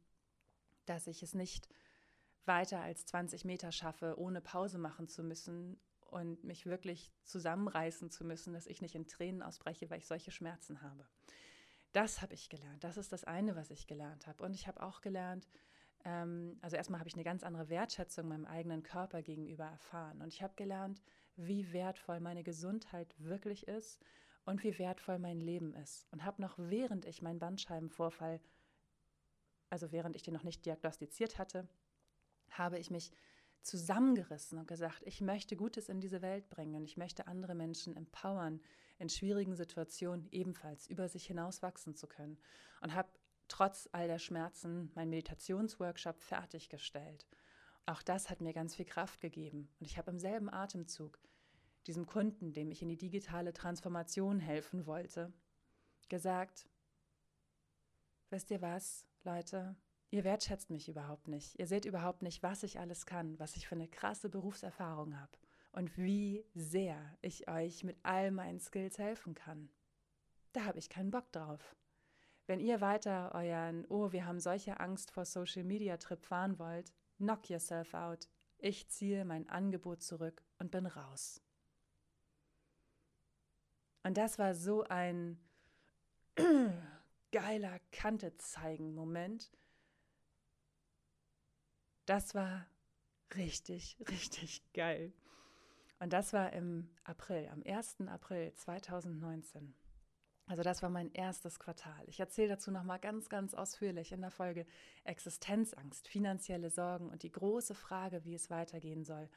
[0.87, 1.69] dass ich es nicht
[2.47, 5.79] weiter als 20 Meter schaffe, ohne Pause machen zu müssen
[6.11, 10.31] und mich wirklich zusammenreißen zu müssen, dass ich nicht in Tränen ausbreche, weil ich solche
[10.31, 11.07] Schmerzen habe.
[11.93, 12.85] Das habe ich gelernt.
[12.85, 14.43] Das ist das eine, was ich gelernt habe.
[14.45, 15.47] Und ich habe auch gelernt,
[16.05, 20.23] ähm, also erstmal habe ich eine ganz andere Wertschätzung meinem eigenen Körper gegenüber erfahren.
[20.23, 21.03] Und ich habe gelernt,
[21.37, 24.01] wie wertvoll meine Gesundheit wirklich ist
[24.45, 26.07] und wie wertvoll mein Leben ist.
[26.11, 28.41] Und habe noch während ich meinen Bandscheibenvorfall,
[29.69, 31.69] also während ich den noch nicht diagnostiziert hatte,
[32.51, 33.13] habe ich mich
[33.63, 37.95] zusammengerissen und gesagt, ich möchte Gutes in diese Welt bringen und ich möchte andere Menschen
[37.95, 38.61] empowern,
[38.99, 42.39] in schwierigen Situationen ebenfalls über sich hinaus wachsen zu können.
[42.81, 43.09] Und habe
[43.51, 47.27] trotz all der Schmerzen meinen Meditationsworkshop fertiggestellt.
[47.87, 49.69] Auch das hat mir ganz viel Kraft gegeben.
[49.81, 51.19] Und ich habe im selben Atemzug
[51.87, 55.33] diesem Kunden, dem ich in die digitale Transformation helfen wollte,
[56.09, 56.69] gesagt,
[58.29, 59.77] wisst ihr was, Leute,
[60.13, 61.59] Ihr wertschätzt mich überhaupt nicht.
[61.59, 65.39] Ihr seht überhaupt nicht, was ich alles kann, was ich für eine krasse Berufserfahrung habe
[65.73, 69.71] und wie sehr ich euch mit all meinen Skills helfen kann.
[70.53, 71.77] Da habe ich keinen Bock drauf.
[72.51, 76.93] Wenn ihr weiter euren, oh, wir haben solche Angst vor Social Media Trip fahren wollt,
[77.19, 78.29] knock yourself out.
[78.59, 81.41] Ich ziehe mein Angebot zurück und bin raus.
[84.03, 85.39] Und das war so ein
[87.31, 89.53] geiler Kante zeigen Moment,
[92.07, 92.67] das war
[93.37, 95.13] richtig, richtig geil.
[96.01, 98.09] Und das war im April, am 1.
[98.09, 99.73] April 2019.
[100.51, 102.03] Also das war mein erstes Quartal.
[102.09, 104.67] Ich erzähle dazu nochmal ganz, ganz ausführlich in der Folge
[105.05, 109.29] Existenzangst, finanzielle Sorgen und die große Frage, wie es weitergehen soll.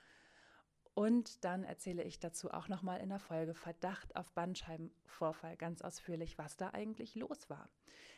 [0.96, 6.40] Und dann erzähle ich dazu auch nochmal in der Folge Verdacht auf Bandscheibenvorfall ganz ausführlich,
[6.40, 7.70] was da eigentlich los war.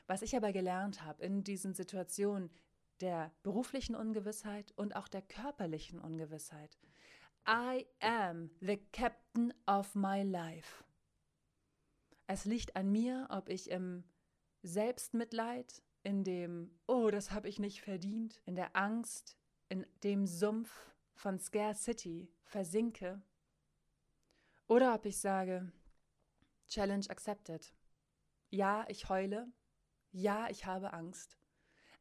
[0.07, 2.49] Was ich aber gelernt habe in diesen Situationen,
[3.01, 6.77] der beruflichen Ungewissheit und auch der körperlichen Ungewissheit.
[7.45, 10.84] I am the captain of my life.
[12.27, 14.03] Es liegt an mir, ob ich im
[14.63, 19.37] Selbstmitleid, in dem, oh, das habe ich nicht verdient, in der Angst,
[19.69, 23.21] in dem Sumpf von Scarcity versinke,
[24.67, 25.71] oder ob ich sage,
[26.67, 27.73] Challenge accepted.
[28.49, 29.47] Ja, ich heule.
[30.11, 31.37] Ja, ich habe Angst.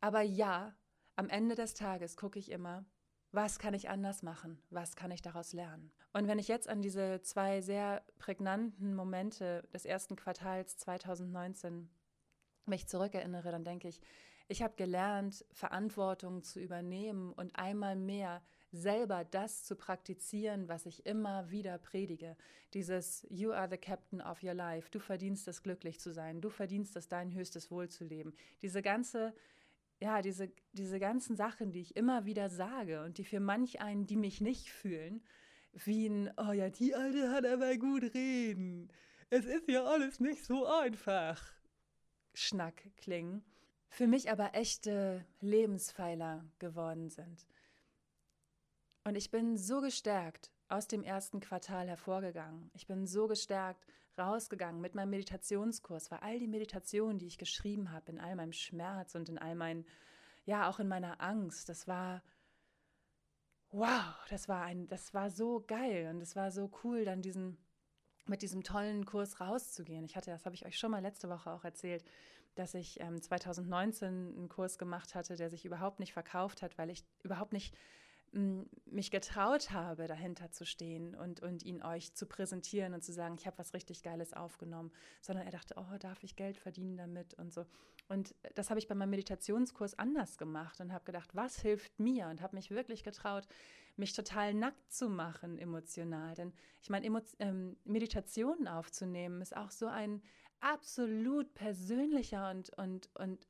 [0.01, 0.75] Aber ja,
[1.17, 2.85] am Ende des Tages gucke ich immer,
[3.35, 4.63] was kann ich anders machen?
[4.71, 5.91] Was kann ich daraus lernen?
[6.13, 11.91] Und wenn ich jetzt an diese zwei sehr prägnanten Momente des ersten Quartals 2019
[12.67, 14.01] mich zurückerinnere, dann denke ich,
[14.47, 21.07] ich habe gelernt, Verantwortung zu übernehmen und einmal mehr selber das zu praktizieren, was ich
[21.07, 22.37] immer wieder predige.
[22.75, 24.91] Dieses You are the captain of your life.
[24.91, 26.41] Du verdienst es, glücklich zu sein.
[26.41, 28.35] Du verdienst es, dein höchstes Wohl zu leben.
[28.63, 29.35] Diese ganze
[30.01, 34.07] ja, diese, diese ganzen Sachen, die ich immer wieder sage und die für manch einen,
[34.07, 35.23] die mich nicht fühlen,
[35.73, 38.93] wie ein, oh ja, die Alte hat aber gut reden.
[39.31, 41.43] Es ist ja alles nicht so einfach.
[42.35, 43.45] Schnack klingen.
[43.89, 47.47] Für mich aber echte Lebenspfeiler geworden sind.
[49.05, 52.71] Und ich bin so gestärkt aus dem ersten Quartal hervorgegangen.
[52.75, 53.87] Ich bin so gestärkt
[54.19, 58.53] rausgegangen mit meinem Meditationskurs, weil all die Meditationen, die ich geschrieben habe, in all meinem
[58.53, 59.85] Schmerz und in all meinen,
[60.45, 62.23] ja, auch in meiner Angst, das war,
[63.71, 67.59] wow, das war ein, das war so geil und es war so cool, dann diesen,
[68.27, 70.05] mit diesem tollen Kurs rauszugehen.
[70.05, 72.05] Ich hatte, das habe ich euch schon mal letzte Woche auch erzählt,
[72.55, 76.91] dass ich ähm, 2019 einen Kurs gemacht hatte, der sich überhaupt nicht verkauft hat, weil
[76.91, 77.75] ich überhaupt nicht
[78.35, 83.37] mich getraut habe, dahinter zu stehen und, und ihn euch zu präsentieren und zu sagen,
[83.39, 87.35] ich habe was richtig Geiles aufgenommen, sondern er dachte, oh, darf ich Geld verdienen damit
[87.35, 87.65] und so.
[88.09, 92.27] Und das habe ich bei meinem Meditationskurs anders gemacht und habe gedacht, was hilft mir
[92.27, 93.47] und habe mich wirklich getraut,
[93.97, 96.35] mich total nackt zu machen emotional.
[96.35, 97.07] Denn ich meine,
[97.39, 100.23] ähm, Meditationen aufzunehmen ist auch so ein
[100.61, 103.47] absolut persönlicher und, und, und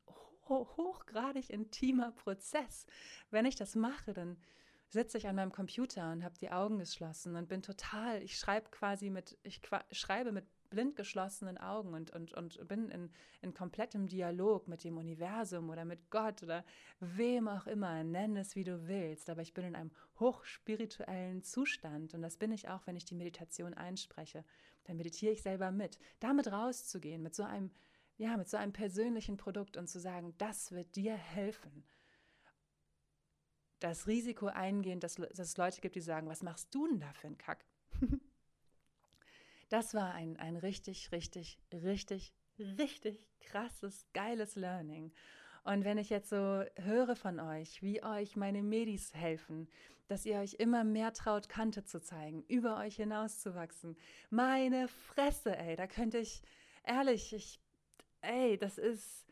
[0.48, 2.86] hochgradig intimer Prozess.
[3.30, 4.36] Wenn ich das mache, dann
[4.94, 8.70] sitze ich an meinem Computer und habe die Augen geschlossen und bin total, ich schreibe
[8.70, 13.10] quasi mit, ich schreibe mit blind geschlossenen Augen und, und, und bin in,
[13.42, 16.64] in komplettem Dialog mit dem Universum oder mit Gott oder
[17.00, 22.14] wem auch immer, nenn es wie du willst, aber ich bin in einem hochspirituellen Zustand
[22.14, 24.44] und das bin ich auch, wenn ich die Meditation einspreche.
[24.84, 25.98] Dann meditiere ich selber mit.
[26.20, 27.70] Damit rauszugehen, mit so einem,
[28.16, 31.84] ja, mit so einem persönlichen Produkt und zu sagen, das wird dir helfen
[33.84, 37.12] das Risiko eingehen, dass, dass es Leute gibt, die sagen, was machst du denn da
[37.12, 37.66] für einen Kack?
[39.68, 45.12] das war ein, ein richtig, richtig, richtig, richtig krasses, geiles Learning.
[45.64, 49.68] Und wenn ich jetzt so höre von euch, wie euch meine Medis helfen,
[50.08, 53.98] dass ihr euch immer mehr traut, Kante zu zeigen, über euch hinauszuwachsen,
[54.30, 56.42] meine Fresse, ey, da könnte ich,
[56.84, 57.60] ehrlich, ich,
[58.22, 59.26] ey, das ist,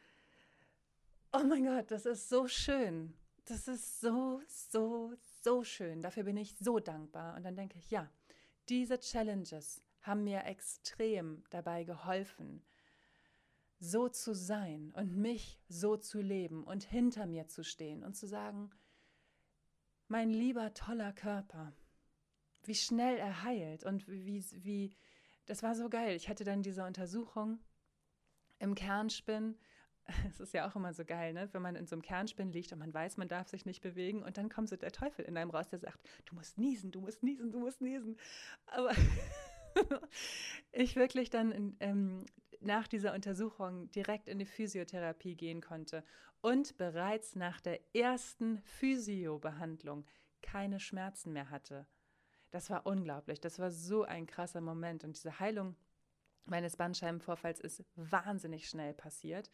[1.32, 3.14] oh mein Gott, das ist so schön.
[3.44, 6.02] Das ist so, so, so schön.
[6.02, 7.36] Dafür bin ich so dankbar.
[7.36, 8.10] Und dann denke ich, ja,
[8.68, 12.64] diese Challenges haben mir extrem dabei geholfen,
[13.78, 18.28] so zu sein und mich so zu leben und hinter mir zu stehen und zu
[18.28, 18.70] sagen,
[20.06, 21.72] mein lieber toller Körper,
[22.64, 24.94] wie schnell er heilt und wie, wie,
[25.46, 26.14] das war so geil.
[26.14, 27.58] Ich hatte dann diese Untersuchung
[28.60, 29.58] im Kernspinn
[30.28, 31.48] es ist ja auch immer so geil, ne?
[31.52, 34.22] wenn man in so einem Kernspin liegt und man weiß, man darf sich nicht bewegen
[34.22, 37.00] und dann kommt so der Teufel in einem raus, der sagt, du musst niesen, du
[37.00, 38.16] musst niesen, du musst niesen.
[38.66, 38.92] Aber
[40.72, 42.24] ich wirklich dann in, ähm,
[42.60, 46.04] nach dieser Untersuchung direkt in die Physiotherapie gehen konnte
[46.40, 50.04] und bereits nach der ersten Physiobehandlung
[50.42, 51.86] keine Schmerzen mehr hatte.
[52.50, 55.76] Das war unglaublich, das war so ein krasser Moment und diese Heilung
[56.44, 59.48] meines Bandscheibenvorfalls ist wahnsinnig schnell passiert.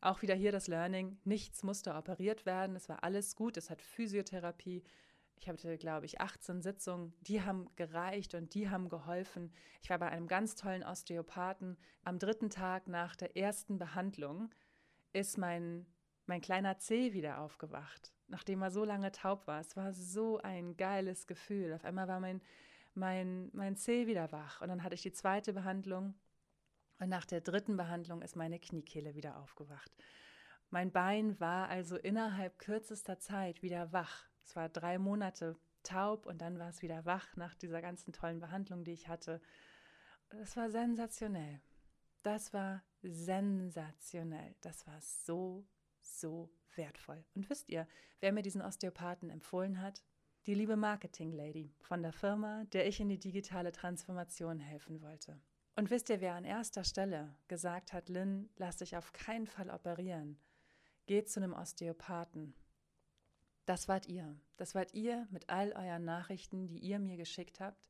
[0.00, 3.82] Auch wieder hier das Learning, nichts musste operiert werden, es war alles gut, es hat
[3.82, 4.84] Physiotherapie.
[5.40, 9.52] Ich hatte, glaube ich, 18 Sitzungen, die haben gereicht und die haben geholfen.
[9.82, 11.76] Ich war bei einem ganz tollen Osteopathen.
[12.02, 14.50] Am dritten Tag nach der ersten Behandlung
[15.12, 15.86] ist mein,
[16.26, 19.60] mein kleiner C wieder aufgewacht, nachdem er so lange taub war.
[19.60, 21.72] Es war so ein geiles Gefühl.
[21.72, 22.42] Auf einmal war mein,
[22.94, 24.60] mein, mein C wieder wach.
[24.60, 26.14] Und dann hatte ich die zweite Behandlung
[26.98, 29.92] und nach der dritten Behandlung ist meine Kniekehle wieder aufgewacht.
[30.70, 34.28] Mein Bein war also innerhalb kürzester Zeit wieder wach.
[34.44, 38.40] Es war drei Monate taub und dann war es wieder wach nach dieser ganzen tollen
[38.40, 39.40] Behandlung, die ich hatte.
[40.28, 41.60] Das war sensationell.
[42.22, 44.56] Das war sensationell.
[44.60, 45.66] Das war so,
[46.02, 47.24] so wertvoll.
[47.34, 47.86] Und wisst ihr,
[48.20, 50.02] wer mir diesen Osteopathen empfohlen hat?
[50.48, 55.38] die liebe Marketing Lady von der Firma, der ich in die digitale Transformation helfen wollte.
[55.78, 59.70] Und wisst ihr, wer an erster Stelle gesagt hat, Lynn, lass dich auf keinen Fall
[59.70, 60.36] operieren,
[61.06, 62.52] geht zu einem Osteopathen.
[63.64, 64.36] Das wart ihr.
[64.56, 67.86] Das wart ihr mit all euren Nachrichten, die ihr mir geschickt habt,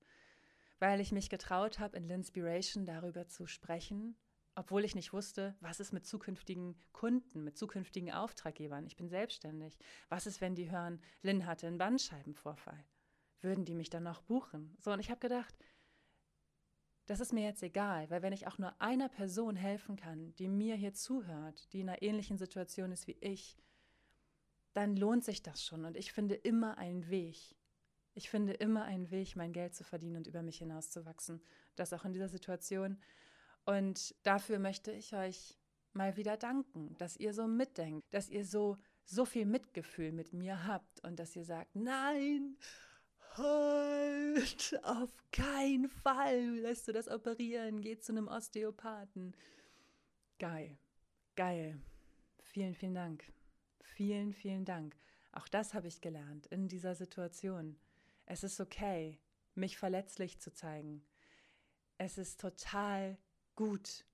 [0.78, 4.18] weil ich mich getraut habe, in Linspiration darüber zu sprechen,
[4.54, 8.84] obwohl ich nicht wusste, was ist mit zukünftigen Kunden, mit zukünftigen Auftraggebern.
[8.84, 9.78] Ich bin selbstständig.
[10.10, 12.84] Was ist, wenn die hören, Lynn hatte einen Bandscheibenvorfall?
[13.40, 14.76] Würden die mich dann noch buchen?
[14.78, 15.54] So, und ich habe gedacht,
[17.08, 20.46] das ist mir jetzt egal, weil wenn ich auch nur einer Person helfen kann, die
[20.46, 23.56] mir hier zuhört, die in einer ähnlichen Situation ist wie ich,
[24.74, 25.86] dann lohnt sich das schon.
[25.86, 27.56] Und ich finde immer einen Weg.
[28.12, 31.40] Ich finde immer einen Weg, mein Geld zu verdienen und über mich hinauszuwachsen.
[31.76, 32.98] Das auch in dieser Situation.
[33.64, 35.58] Und dafür möchte ich euch
[35.94, 40.66] mal wieder danken, dass ihr so mitdenkt, dass ihr so, so viel Mitgefühl mit mir
[40.66, 42.58] habt und dass ihr sagt, nein,
[43.38, 49.34] halt, auf keinen Fall lässt du das operieren, geh zu einem Osteopathen.
[50.38, 50.76] Geil,
[51.36, 51.80] geil.
[52.40, 53.24] Vielen, vielen Dank.
[53.80, 54.96] Vielen, vielen Dank.
[55.32, 57.78] Auch das habe ich gelernt in dieser Situation.
[58.26, 59.18] Es ist okay,
[59.54, 61.02] mich verletzlich zu zeigen.
[61.96, 63.18] Es ist total
[63.56, 64.04] gut,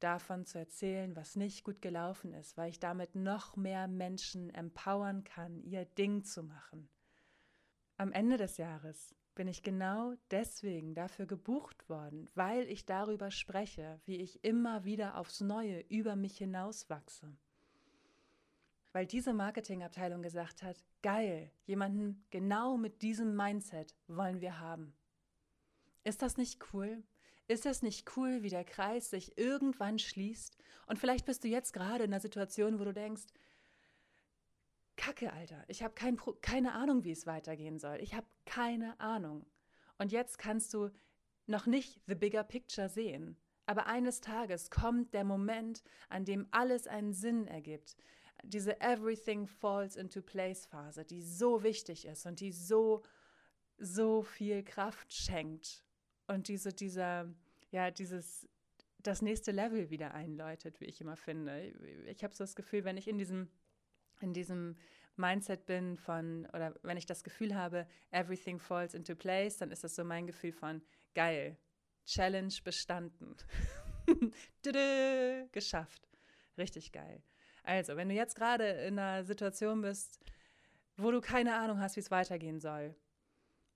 [0.00, 5.24] davon zu erzählen, was nicht gut gelaufen ist, weil ich damit noch mehr Menschen empowern
[5.24, 6.88] kann, ihr Ding zu machen.
[7.96, 14.00] Am Ende des Jahres bin ich genau deswegen dafür gebucht worden, weil ich darüber spreche,
[14.04, 17.36] wie ich immer wieder aufs Neue über mich hinauswachse
[18.96, 24.94] weil diese Marketingabteilung gesagt hat, geil, jemanden genau mit diesem Mindset wollen wir haben.
[26.02, 27.02] Ist das nicht cool?
[27.46, 30.56] Ist das nicht cool, wie der Kreis sich irgendwann schließt?
[30.86, 33.24] Und vielleicht bist du jetzt gerade in einer Situation, wo du denkst,
[34.96, 37.98] Kacke, Alter, ich habe kein keine Ahnung, wie es weitergehen soll.
[38.00, 39.46] Ich habe keine Ahnung.
[39.98, 40.90] Und jetzt kannst du
[41.46, 43.36] noch nicht the bigger picture sehen.
[43.66, 47.96] Aber eines Tages kommt der Moment, an dem alles einen Sinn ergibt,
[48.44, 53.02] diese Everything Falls into Place Phase, die so wichtig ist und die so,
[53.78, 55.84] so viel Kraft schenkt
[56.28, 57.32] und diese, dieser,
[57.70, 58.48] ja, dieses,
[58.98, 61.72] das nächste Level wieder einläutet, wie ich immer finde.
[62.06, 63.48] Ich habe so das Gefühl, wenn ich in diesem,
[64.20, 64.76] in diesem
[65.16, 69.84] Mindset bin von, oder wenn ich das Gefühl habe, everything falls into place, dann ist
[69.84, 70.82] das so mein Gefühl von
[71.14, 71.56] geil,
[72.04, 73.36] Challenge bestanden.
[75.52, 76.08] Geschafft.
[76.56, 77.22] Richtig geil.
[77.62, 80.20] Also, wenn du jetzt gerade in einer Situation bist,
[80.96, 82.94] wo du keine Ahnung hast, wie es weitergehen soll,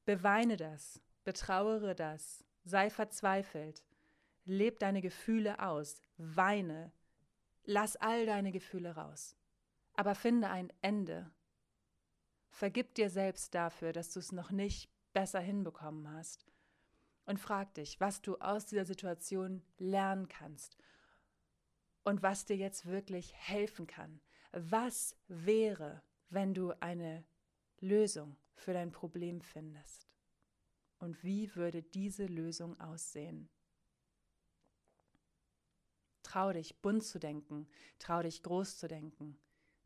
[0.04, 3.82] beweine das, betrauere das, sei verzweifelt,
[4.44, 6.92] leb deine Gefühle aus, weine,
[7.64, 9.36] lass all deine Gefühle raus,
[10.00, 11.30] aber finde ein Ende.
[12.48, 16.46] Vergib dir selbst dafür, dass du es noch nicht besser hinbekommen hast
[17.26, 20.78] und frag dich, was du aus dieser Situation lernen kannst
[22.02, 24.22] und was dir jetzt wirklich helfen kann.
[24.52, 27.22] Was wäre, wenn du eine
[27.80, 30.08] Lösung für dein Problem findest?
[30.98, 33.50] Und wie würde diese Lösung aussehen?
[36.22, 39.38] Trau dich, bunt zu denken, trau dich, groß zu denken,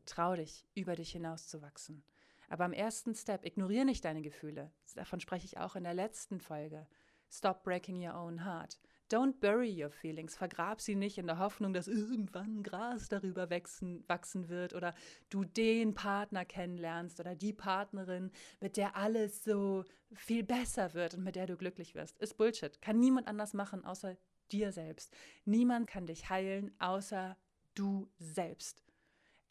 [0.05, 2.03] trau dich, über dich hinauszuwachsen.
[2.49, 4.71] Aber am ersten Step, ignoriere nicht deine Gefühle.
[4.95, 6.87] Davon spreche ich auch in der letzten Folge.
[7.29, 8.79] Stop breaking your own heart.
[9.11, 10.35] Don't bury your feelings.
[10.35, 14.95] Vergrab sie nicht in der Hoffnung, dass irgendwann Gras darüber wachsen, wachsen wird oder
[15.29, 21.23] du den Partner kennenlernst oder die Partnerin, mit der alles so viel besser wird und
[21.23, 22.17] mit der du glücklich wirst.
[22.17, 22.81] Ist Bullshit.
[22.81, 24.17] Kann niemand anders machen außer
[24.51, 25.13] dir selbst.
[25.45, 27.37] Niemand kann dich heilen außer
[27.75, 28.83] du selbst.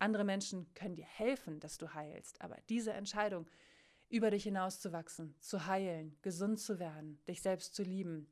[0.05, 3.49] Andere Menschen können dir helfen, dass du heilst, aber diese Entscheidung,
[4.11, 8.31] über dich hinauszuwachsen, zu heilen, gesund zu werden, dich selbst zu lieben,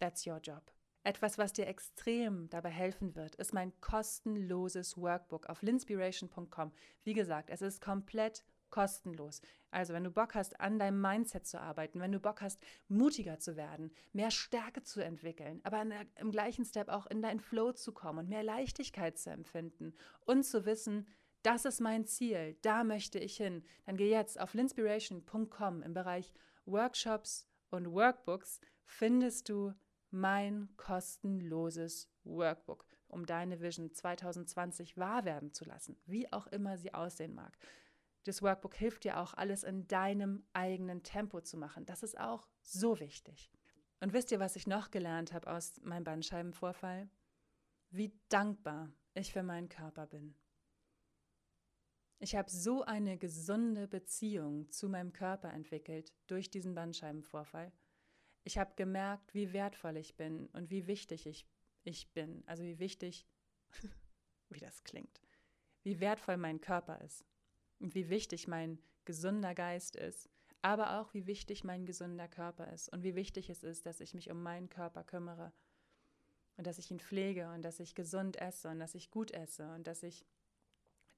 [0.00, 0.72] That's your job.
[1.04, 6.72] Etwas, was dir extrem dabei helfen wird, ist mein kostenloses Workbook auf linspiration.com.
[7.04, 9.40] Wie gesagt, es ist komplett kostenlos.
[9.70, 13.38] Also, wenn du Bock hast, an deinem Mindset zu arbeiten, wenn du Bock hast, mutiger
[13.38, 17.72] zu werden, mehr Stärke zu entwickeln, aber der, im gleichen Step auch in deinen Flow
[17.72, 19.94] zu kommen und mehr Leichtigkeit zu empfinden
[20.24, 21.06] und zu wissen,
[21.42, 26.32] das ist mein Ziel, da möchte ich hin, dann geh jetzt auf linspiration.com im Bereich
[26.64, 29.72] Workshops und Workbooks findest du
[30.10, 36.94] mein kostenloses Workbook, um deine Vision 2020 wahr werden zu lassen, wie auch immer sie
[36.94, 37.56] aussehen mag.
[38.26, 41.86] Das Workbook hilft dir auch, alles in deinem eigenen Tempo zu machen.
[41.86, 43.52] Das ist auch so wichtig.
[44.00, 47.08] Und wisst ihr, was ich noch gelernt habe aus meinem Bandscheibenvorfall?
[47.90, 50.34] Wie dankbar ich für meinen Körper bin.
[52.18, 57.72] Ich habe so eine gesunde Beziehung zu meinem Körper entwickelt durch diesen Bandscheibenvorfall.
[58.42, 61.46] Ich habe gemerkt, wie wertvoll ich bin und wie wichtig ich,
[61.84, 62.42] ich bin.
[62.46, 63.24] Also wie wichtig,
[64.50, 65.20] wie das klingt,
[65.84, 67.24] wie wertvoll mein Körper ist
[67.80, 70.28] und wie wichtig mein gesunder Geist ist,
[70.62, 74.14] aber auch wie wichtig mein gesunder Körper ist und wie wichtig es ist, dass ich
[74.14, 75.52] mich um meinen Körper kümmere
[76.56, 79.72] und dass ich ihn pflege und dass ich gesund esse und dass ich gut esse
[79.74, 80.26] und dass ich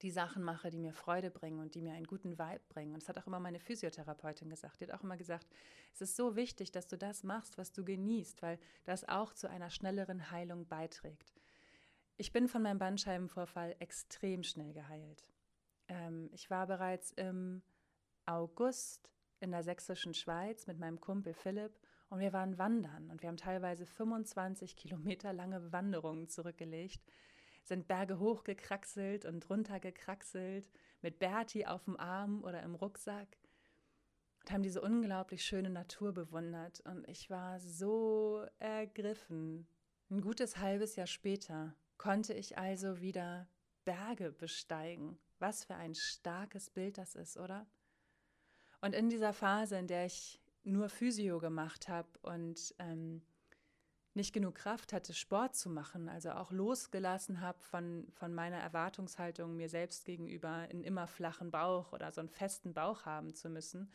[0.03, 2.93] die Sachen mache, die mir Freude bringen und die mir einen guten Vibe bringen.
[2.93, 4.81] Und das hat auch immer meine Physiotherapeutin gesagt.
[4.81, 5.47] Die hat auch immer gesagt,
[5.93, 9.49] es ist so wichtig, dass du das machst, was du genießt, weil das auch zu
[9.51, 11.35] einer schnelleren Heilung beiträgt.
[12.17, 15.25] Ich bin von meinem Bandscheibenvorfall extrem schnell geheilt.
[15.89, 17.63] Ähm, ich war bereits im
[18.27, 19.11] August
[19.41, 21.79] in der sächsischen Schweiz mit meinem Kumpel Philipp
[22.11, 27.03] und wir waren wandern und wir haben teilweise 25 Kilometer lange Wanderungen zurückgelegt
[27.69, 30.69] sind Berge hochgekraxelt und runtergekraxelt
[31.03, 33.39] mit Berti auf dem Arm oder im Rucksack
[34.41, 36.81] und haben diese unglaublich schöne Natur bewundert.
[36.81, 39.69] Und ich war so ergriffen.
[40.11, 43.47] Ein gutes halbes Jahr später konnte ich also wieder
[43.89, 45.19] Berge besteigen.
[45.39, 47.67] Was für ein starkes Bild das ist, oder?
[48.83, 53.23] Und in dieser Phase, in der ich nur Physio gemacht habe und ähm,
[54.13, 59.57] nicht genug Kraft hatte, Sport zu machen, also auch losgelassen habe von, von meiner Erwartungshaltung
[59.57, 63.91] mir selbst gegenüber, einen immer flachen Bauch oder so einen festen Bauch haben zu müssen,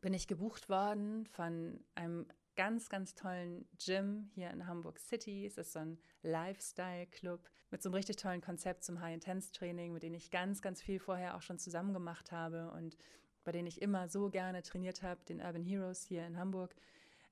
[0.00, 2.24] bin ich gebucht worden von einem
[2.58, 5.46] ganz, ganz tollen Gym hier in Hamburg City.
[5.46, 10.12] Es ist so ein Lifestyle-Club mit so einem richtig tollen Konzept zum High-Intense-Training, mit dem
[10.12, 12.96] ich ganz, ganz viel vorher auch schon zusammen gemacht habe und
[13.44, 16.74] bei denen ich immer so gerne trainiert habe, den Urban Heroes hier in Hamburg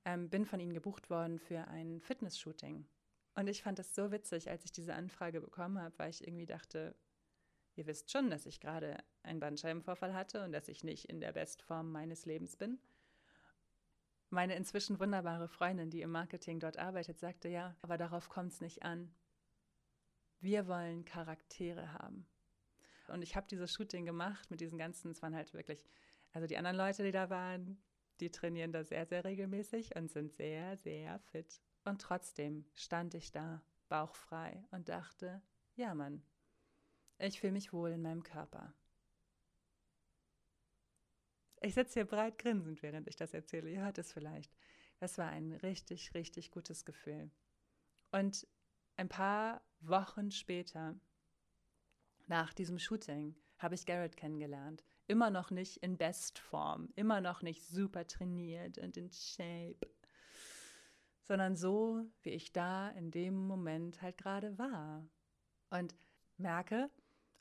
[0.05, 2.87] ähm, bin von ihnen gebucht worden für ein Fitness-Shooting.
[3.35, 6.45] Und ich fand das so witzig, als ich diese Anfrage bekommen habe, weil ich irgendwie
[6.45, 6.95] dachte,
[7.75, 11.33] ihr wisst schon, dass ich gerade einen Bandscheibenvorfall hatte und dass ich nicht in der
[11.33, 12.79] Bestform meines Lebens bin.
[14.29, 18.61] Meine inzwischen wunderbare Freundin, die im Marketing dort arbeitet, sagte ja, aber darauf kommt es
[18.61, 19.13] nicht an.
[20.39, 22.27] Wir wollen Charaktere haben.
[23.07, 25.81] Und ich habe dieses Shooting gemacht mit diesen ganzen, es waren halt wirklich,
[26.33, 27.81] also die anderen Leute, die da waren,
[28.19, 31.61] die trainieren da sehr, sehr regelmäßig und sind sehr, sehr fit.
[31.85, 35.41] Und trotzdem stand ich da, bauchfrei und dachte,
[35.75, 36.21] ja Mann,
[37.17, 38.73] ich fühle mich wohl in meinem Körper.
[41.61, 43.69] Ich sitze hier breit grinsend, während ich das erzähle.
[43.69, 44.53] Ihr hört es vielleicht.
[44.99, 47.31] Das war ein richtig, richtig gutes Gefühl.
[48.11, 48.47] Und
[48.95, 50.99] ein paar Wochen später,
[52.27, 54.83] nach diesem Shooting, habe ich Garrett kennengelernt.
[55.07, 59.87] Immer noch nicht in Bestform, immer noch nicht super trainiert und in Shape,
[61.23, 65.07] sondern so, wie ich da in dem Moment halt gerade war.
[65.69, 65.95] Und
[66.37, 66.89] merke,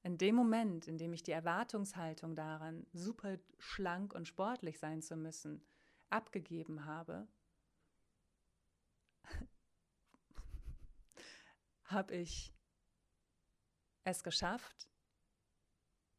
[0.06, 5.16] in dem Moment, in dem ich die Erwartungshaltung daran, super schlank und sportlich sein zu
[5.16, 5.60] müssen,
[6.10, 7.26] abgegeben habe,
[11.86, 12.54] habe ich
[14.04, 14.88] es geschafft,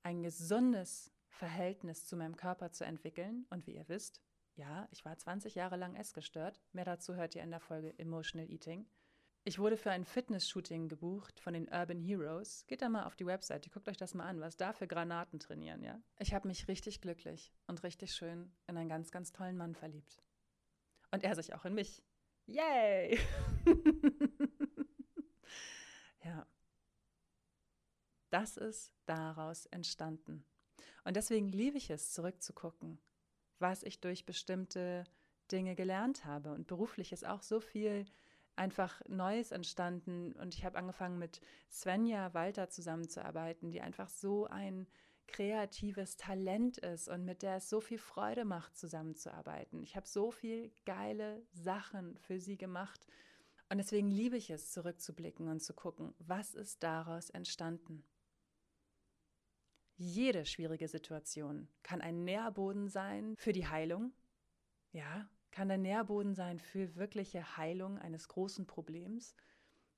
[0.04, 3.46] ein gesundes Verhältnis zu meinem Körper zu entwickeln.
[3.50, 4.22] Und wie ihr wisst,
[4.56, 6.60] ja, ich war 20 Jahre lang essgestört.
[6.74, 8.86] Mehr dazu hört ihr in der Folge Emotional Eating.
[9.48, 12.66] Ich wurde für ein Fitness-Shooting gebucht von den Urban Heroes.
[12.68, 15.39] Geht da mal auf die Webseite, guckt euch das mal an, was da für Granaten
[15.39, 16.02] trainieren, ja?
[16.20, 20.22] Ich habe mich richtig glücklich und richtig schön in einen ganz, ganz tollen Mann verliebt.
[21.12, 22.04] Und er sich auch in mich.
[22.45, 23.18] Yay!
[26.26, 26.45] ja.
[28.30, 30.43] Das ist daraus entstanden.
[31.06, 33.00] Und deswegen liebe ich es, zurückzugucken,
[33.60, 35.06] was ich durch bestimmte
[35.54, 36.52] Dinge gelernt habe.
[36.52, 38.08] Und beruflich ist auch so viel
[38.58, 40.34] einfach Neues entstanden.
[40.34, 41.41] Und ich habe angefangen mit
[41.72, 44.88] Svenja Walter zusammenzuarbeiten, die einfach so ein
[45.28, 49.84] kreatives Talent ist und mit der es so viel Freude macht, zusammenzuarbeiten.
[49.84, 53.05] Ich habe so viel geile Sachen für sie gemacht.
[53.70, 58.05] Und deswegen liebe ich es, zurückzublicken und zu gucken, was ist daraus entstanden.
[59.97, 64.14] Jede schwierige Situation kann ein Nährboden sein für die Heilung.
[64.91, 65.28] Ja,
[65.58, 69.34] kann der Nährboden sein für wirkliche Heilung eines großen Problems,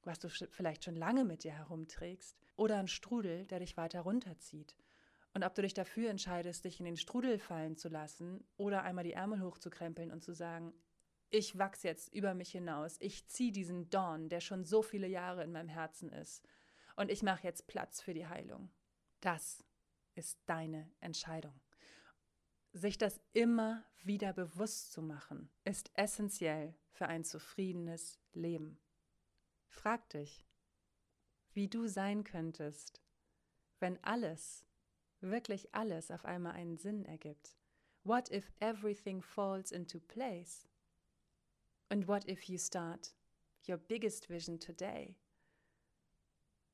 [0.04, 4.78] was du vielleicht schon lange mit dir herumträgst, oder ein Strudel, der dich weiter runterzieht.
[5.34, 9.04] Und ob du dich dafür entscheidest, dich in den Strudel fallen zu lassen oder einmal
[9.04, 10.74] die Ärmel hochzukrempeln und zu sagen,
[11.30, 15.44] ich wachse jetzt über mich hinaus, ich ziehe diesen Dorn, der schon so viele Jahre
[15.44, 16.48] in meinem Herzen ist,
[16.96, 18.70] und ich mache jetzt Platz für die Heilung.
[19.20, 19.62] Das
[20.16, 21.60] ist deine Entscheidung.
[22.72, 28.80] Sich das immer wieder bewusst zu machen, ist essentiell für ein zufriedenes Leben.
[29.68, 30.46] Frag dich,
[31.54, 33.02] wie du sein könntest,
[33.80, 34.66] wenn alles,
[35.20, 37.58] wirklich alles auf einmal einen Sinn ergibt?
[38.04, 40.70] What if everything falls into place?
[41.90, 43.14] And what if you start
[43.68, 45.16] your biggest vision today?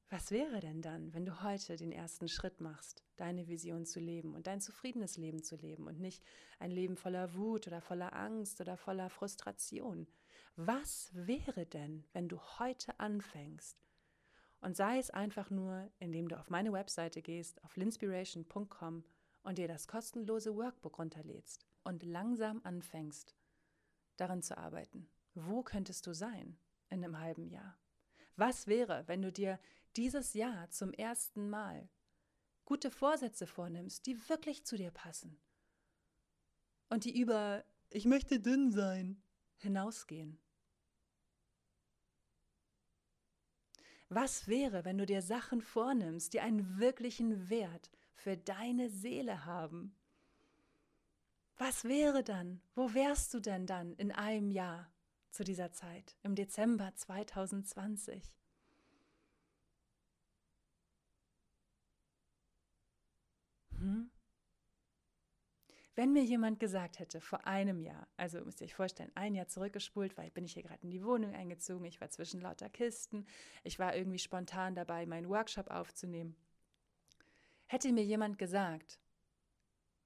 [0.10, 4.36] Was wäre denn dann, wenn du heute den ersten Schritt machst, deine Vision zu leben
[4.36, 6.24] und dein zufriedenes Leben zu leben und nicht
[6.60, 10.08] ein Leben voller Wut oder voller Angst oder voller Frustration?
[10.56, 13.84] Was wäre denn, wenn du heute anfängst?
[14.62, 19.04] Und sei es einfach nur, indem du auf meine Webseite gehst, auf linspiration.com
[19.44, 23.36] und dir das kostenlose Workbook runterlädst und langsam anfängst,
[24.18, 25.10] daran zu arbeiten.
[25.34, 26.58] Wo könntest du sein
[26.90, 27.78] in einem halben Jahr?
[28.38, 29.60] Was wäre, wenn du dir
[29.98, 31.90] dieses Jahr zum ersten Mal
[32.66, 35.38] gute Vorsätze vornimmst, die wirklich zu dir passen
[36.90, 39.22] und die über ich möchte dünn sein
[39.58, 40.40] hinausgehen?
[44.10, 49.96] Was wäre, wenn du dir Sachen vornimmst, die einen wirklichen Wert für deine Seele haben?
[51.58, 52.62] Was wäre dann?
[52.76, 54.92] Wo wärst du denn dann in einem Jahr
[55.32, 58.32] zu dieser Zeit, im Dezember 2020?
[63.80, 64.10] Hm?
[65.96, 69.48] Wenn mir jemand gesagt hätte, vor einem Jahr, also müsst ihr euch vorstellen, ein Jahr
[69.48, 73.26] zurückgespult, weil bin ich hier gerade in die Wohnung eingezogen, ich war zwischen lauter Kisten,
[73.64, 76.36] ich war irgendwie spontan dabei, meinen Workshop aufzunehmen.
[77.68, 79.00] Hätte mir jemand gesagt,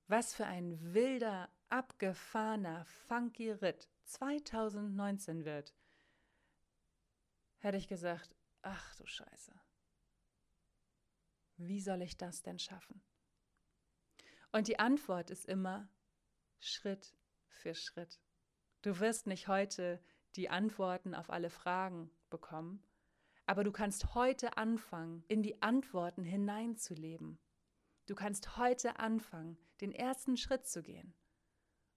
[0.07, 5.73] was für ein wilder, abgefahrener, funky Ritt 2019 wird,
[7.57, 9.53] hätte ich gesagt, ach du Scheiße.
[11.57, 13.01] Wie soll ich das denn schaffen?
[14.51, 15.87] Und die Antwort ist immer
[16.59, 17.15] Schritt
[17.47, 18.19] für Schritt.
[18.81, 20.01] Du wirst nicht heute
[20.35, 22.83] die Antworten auf alle Fragen bekommen,
[23.45, 27.39] aber du kannst heute anfangen, in die Antworten hineinzuleben.
[28.05, 31.13] Du kannst heute anfangen, den ersten Schritt zu gehen.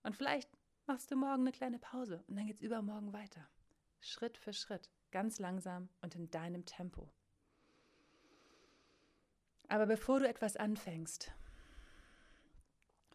[0.03, 0.51] Und vielleicht
[0.87, 3.49] machst du morgen eine kleine Pause und dann geht es übermorgen weiter.
[4.01, 7.13] Schritt für Schritt, ganz langsam und in deinem Tempo.
[9.69, 11.33] Aber bevor du etwas anfängst,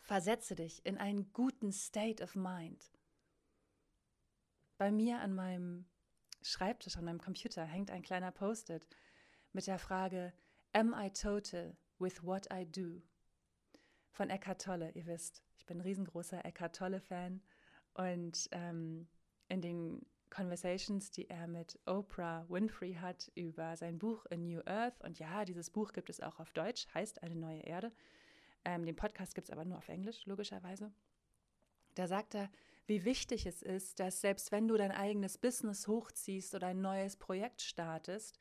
[0.07, 2.93] Versetze dich in einen guten State of Mind.
[4.77, 5.85] Bei mir an meinem
[6.41, 8.87] Schreibtisch, an meinem Computer hängt ein kleiner Post-it
[9.51, 10.31] mit der Frage
[10.71, 13.01] Am I total with what I do?
[14.11, 14.91] Von Eckhart Tolle.
[14.91, 17.41] Ihr wisst, ich bin ein riesengroßer Eckhart Tolle-Fan
[17.93, 19.09] und ähm,
[19.49, 25.03] in den Conversations, die er mit Oprah Winfrey hat über sein Buch A New Earth.
[25.03, 27.91] Und ja, dieses Buch gibt es auch auf Deutsch, heißt Eine neue Erde.
[28.67, 30.91] Ähm, den Podcast gibt es aber nur auf Englisch, logischerweise.
[31.95, 32.51] Da sagt er,
[32.85, 37.15] wie wichtig es ist, dass selbst wenn du dein eigenes Business hochziehst oder ein neues
[37.15, 38.37] Projekt startest,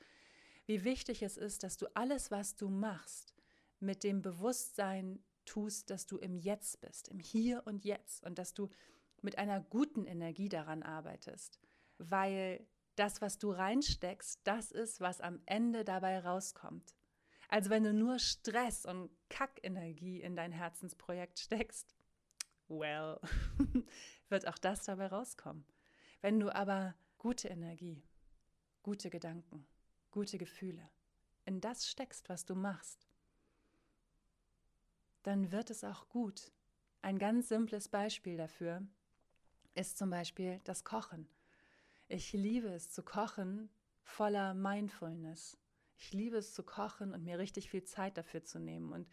[0.67, 3.35] wie wichtig es ist, dass du alles, was du machst,
[3.79, 8.53] mit dem Bewusstsein tust, dass du im Jetzt bist, im Hier und Jetzt und dass
[8.53, 8.69] du
[9.23, 11.61] mit einer guten Energie daran arbeitest,
[11.99, 12.67] weil
[12.97, 16.97] das, was du reinsteckst, das ist, was am Ende dabei rauskommt.
[17.49, 21.95] Also wenn du nur Stress und Kackenergie in dein Herzensprojekt steckst,
[22.69, 23.21] well,
[24.29, 25.65] wird auch das dabei rauskommen.
[26.21, 28.03] Wenn du aber gute Energie,
[28.83, 29.67] gute Gedanken,
[30.11, 30.91] gute Gefühle
[31.45, 33.07] in das steckst, was du machst,
[35.23, 36.53] dann wird es auch gut.
[37.03, 38.87] Ein ganz simples Beispiel dafür
[39.75, 41.29] ist zum Beispiel das Kochen.
[42.09, 43.71] Ich liebe es zu kochen
[44.03, 45.59] voller Mindfulness.
[45.97, 48.93] Ich liebe es zu kochen und mir richtig viel Zeit dafür zu nehmen.
[48.93, 49.09] Und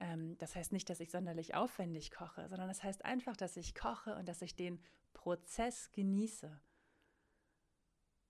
[0.00, 3.74] ähm, das heißt nicht, dass ich sonderlich aufwendig koche, sondern das heißt einfach, dass ich
[3.74, 4.80] koche und dass ich den
[5.12, 6.60] Prozess genieße.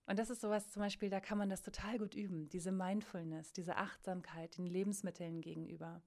[0.07, 3.53] Und das ist sowas zum Beispiel, da kann man das total gut üben, diese Mindfulness,
[3.53, 6.03] diese Achtsamkeit den Lebensmitteln gegenüber.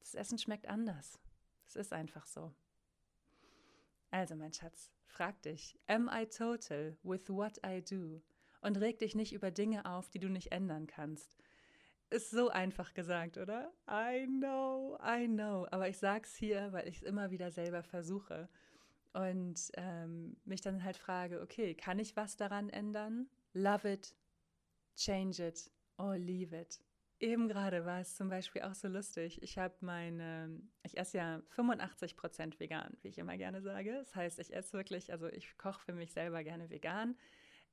[0.00, 1.18] Das Essen schmeckt anders.
[1.66, 2.54] Es ist einfach so.
[4.10, 8.20] Also, mein Schatz, frag dich, am I total with what I do?
[8.64, 11.36] Und reg dich nicht über Dinge auf, die du nicht ändern kannst.
[12.10, 13.72] Ist so einfach gesagt, oder?
[13.88, 15.66] I know, I know.
[15.70, 18.48] Aber ich sag's hier, weil ich es immer wieder selber versuche
[19.12, 23.28] und ähm, mich dann halt frage, okay, kann ich was daran ändern?
[23.52, 24.14] Love it,
[24.96, 26.80] change it or leave it.
[27.20, 29.42] Eben gerade war es zum Beispiel auch so lustig.
[29.42, 33.92] Ich habe meine, ich esse ja 85 Prozent vegan, wie ich immer gerne sage.
[33.92, 37.16] Das heißt, ich esse wirklich, also ich koche für mich selber gerne vegan.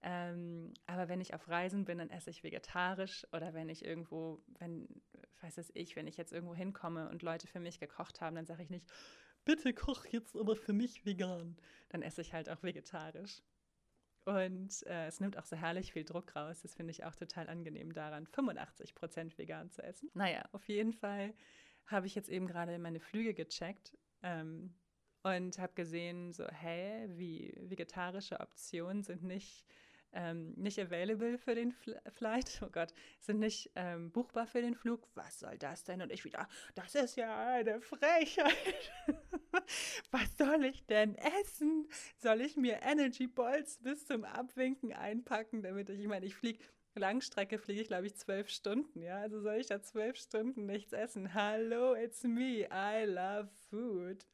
[0.03, 4.43] Ähm, aber wenn ich auf Reisen bin, dann esse ich vegetarisch oder wenn ich irgendwo,
[4.59, 4.87] wenn,
[5.41, 8.47] weiß es ich, wenn ich jetzt irgendwo hinkomme und Leute für mich gekocht haben, dann
[8.47, 8.87] sage ich nicht,
[9.45, 11.57] bitte koch jetzt aber für mich vegan.
[11.89, 13.41] Dann esse ich halt auch vegetarisch.
[14.25, 16.61] Und äh, es nimmt auch so herrlich viel Druck raus.
[16.61, 20.09] Das finde ich auch total angenehm daran, 85 Prozent vegan zu essen.
[20.13, 21.33] Naja, auf jeden Fall
[21.87, 24.75] habe ich jetzt eben gerade meine Flüge gecheckt ähm,
[25.23, 29.65] und habe gesehen, so, hey, wie vegetarische Optionen sind nicht
[30.13, 34.75] ähm, nicht available für den Fl Flight, oh Gott, sind nicht ähm, buchbar für den
[34.75, 35.07] Flug.
[35.15, 36.01] Was soll das denn?
[36.01, 38.91] Und ich wieder, das ist ja eine Frechheit.
[40.11, 41.87] Was soll ich denn essen?
[42.17, 46.63] Soll ich mir Energy Balls bis zum Abwinken einpacken, damit ich, ich meine, ich fliege
[46.95, 49.19] Langstrecke fliege ich, glaube ich, zwölf Stunden, ja.
[49.19, 51.33] Also soll ich da zwölf Stunden nichts essen?
[51.33, 52.67] Hallo, it's me.
[52.69, 54.25] I love food.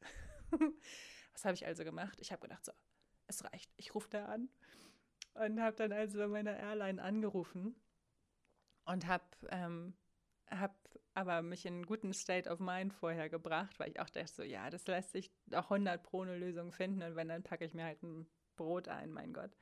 [1.32, 2.18] Was habe ich also gemacht?
[2.20, 2.72] Ich habe gedacht, so,
[3.28, 3.72] es reicht.
[3.76, 4.48] Ich rufe da an
[5.44, 7.74] und habe dann also bei meiner Airline angerufen
[8.84, 9.94] und habe ähm,
[10.50, 10.76] hab
[11.14, 14.42] aber mich in einen guten State of Mind vorher gebracht, weil ich auch dachte so,
[14.42, 17.74] ja, das lässt sich auch 100 pro eine Lösung finden und wenn, dann packe ich
[17.74, 18.26] mir halt ein
[18.56, 19.56] Brot ein, mein Gott.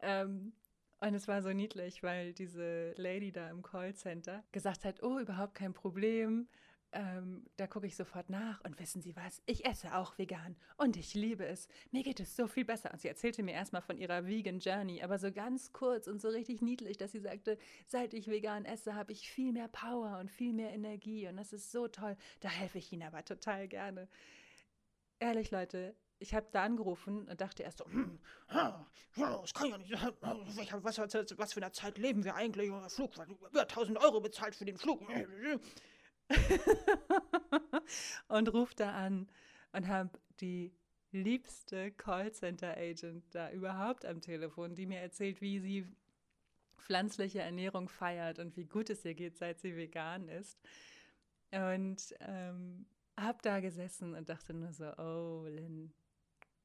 [0.00, 0.52] Ähm,
[1.00, 5.54] und es war so niedlich, weil diese Lady da im Callcenter gesagt hat, oh, überhaupt
[5.54, 6.48] kein Problem
[6.96, 9.42] ähm, da gucke ich sofort nach und wissen Sie was?
[9.44, 11.68] Ich esse auch vegan und ich liebe es.
[11.90, 12.90] Mir geht es so viel besser.
[12.90, 16.28] Und sie erzählte mir erstmal von ihrer Vegan Journey, aber so ganz kurz und so
[16.28, 20.30] richtig niedlich, dass sie sagte, seit ich vegan esse, habe ich viel mehr Power und
[20.30, 22.16] viel mehr Energie und das ist so toll.
[22.40, 24.08] Da helfe ich Ihnen aber total gerne.
[25.18, 28.18] Ehrlich, Leute, ich habe da angerufen und dachte erst so, hm,
[28.48, 29.92] das kann ja nicht.
[29.92, 32.70] Was, was, was für eine Zeit leben wir eigentlich?
[32.88, 33.12] Flug,
[33.50, 35.02] über 1000 Euro bezahlt für den Flug.
[38.28, 39.28] und ruft da an
[39.72, 40.10] und habe
[40.40, 40.72] die
[41.12, 45.86] liebste Callcenter-Agent da überhaupt am Telefon, die mir erzählt, wie sie
[46.78, 50.58] pflanzliche Ernährung feiert und wie gut es ihr geht, seit sie vegan ist.
[51.50, 52.86] Und ähm,
[53.18, 55.92] habe da gesessen und dachte nur so, oh, Lynn,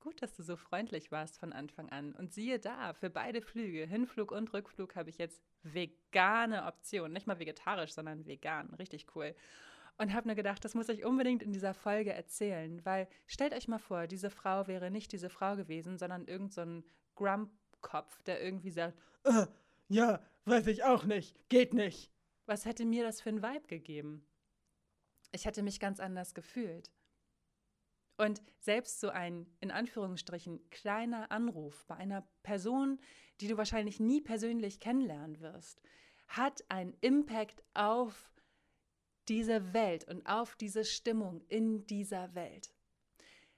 [0.02, 2.14] gut, dass du so freundlich warst von Anfang an.
[2.14, 7.14] Und siehe da, für beide Flüge, Hinflug und Rückflug, habe ich jetzt vegane Optionen.
[7.14, 8.74] Nicht mal vegetarisch, sondern vegan.
[8.74, 9.34] Richtig cool.
[9.98, 13.68] Und habe nur gedacht, das muss ich unbedingt in dieser Folge erzählen, weil stellt euch
[13.68, 16.84] mal vor, diese Frau wäre nicht diese Frau gewesen, sondern irgend so ein
[17.16, 19.46] Grump-Kopf, der irgendwie sagt, äh,
[19.90, 22.12] ja, weiß ich auch nicht, geht nicht.
[22.48, 24.26] Was hätte mir das für ein Vibe gegeben?
[25.32, 26.92] Ich hätte mich ganz anders gefühlt.
[28.18, 33.00] Und selbst so ein, in Anführungsstrichen, kleiner Anruf bei einer Person,
[33.40, 35.82] die du wahrscheinlich nie persönlich kennenlernen wirst,
[36.28, 38.32] hat einen Impact auf
[39.28, 42.74] diese Welt und auf diese Stimmung in dieser Welt.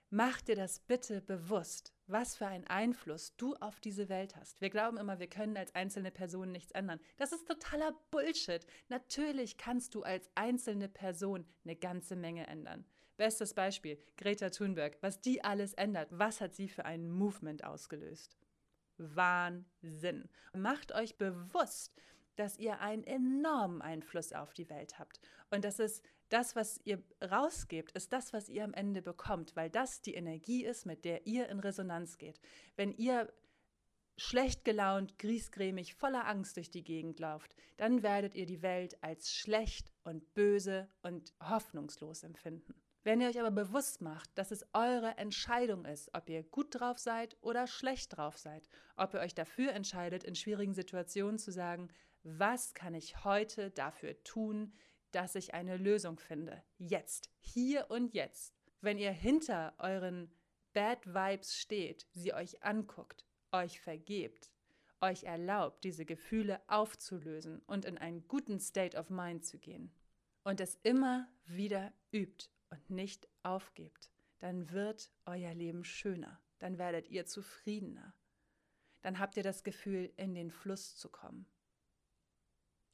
[0.10, 4.62] Mach dir das bitte bewusst, was für einen Einfluss du auf diese Welt hast.
[4.62, 6.99] Wir glauben immer, wir können als einzelne Person nichts ändern.
[7.18, 8.64] Das ist totaler Bullshit.
[8.89, 12.86] Natürlich kannst du als einzelne Person eine ganze Menge ändern.
[13.18, 14.97] Bestes Beispiel, Greta Thunberg.
[15.01, 18.38] Was die alles ändert, was hat sie für ein Movement ausgelöst?
[18.97, 20.30] Wahnsinn.
[20.53, 21.95] Macht euch bewusst,
[22.36, 25.20] dass ihr einen enormen Einfluss auf die Welt habt.
[25.51, 29.70] Und das ist das, was ihr rausgebt, ist das, was ihr am Ende bekommt, weil
[29.70, 32.39] das die Energie ist, mit der ihr in Resonanz geht.
[32.76, 33.32] Wenn ihr
[34.18, 39.34] schlecht gelaunt, griesgrämig, voller Angst durch die Gegend lauft, dann werdet ihr die Welt als
[39.34, 42.74] schlecht und böse und hoffnungslos empfinden.
[43.04, 46.97] Wenn ihr euch aber bewusst macht, dass es eure Entscheidung ist, ob ihr gut drauf
[46.97, 51.89] seid oder schlecht drauf seid, ob ihr euch dafür entscheidet, in schwierigen Situationen zu sagen,
[52.24, 54.74] was kann ich heute dafür tun,
[55.12, 56.64] dass ich eine Lösung finde?
[56.78, 58.56] Jetzt, hier und jetzt.
[58.80, 60.32] Wenn ihr hinter euren
[60.72, 64.49] Bad Vibes steht, sie euch anguckt, euch vergebt,
[65.01, 69.93] euch erlaubt, diese Gefühle aufzulösen und in einen guten State of Mind zu gehen
[70.43, 77.07] und es immer wieder übt und nicht aufgebt, dann wird euer Leben schöner, dann werdet
[77.07, 78.15] ihr zufriedener,
[79.01, 81.45] dann habt ihr das Gefühl, in den Fluss zu kommen.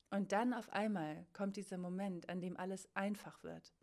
[0.10, 3.74] Und dann auf einmal kommt dieser Moment, an dem alles einfach wird.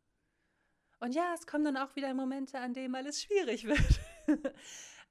[0.99, 4.01] Und ja, es kommen dann auch wieder Momente, an denen alles schwierig wird.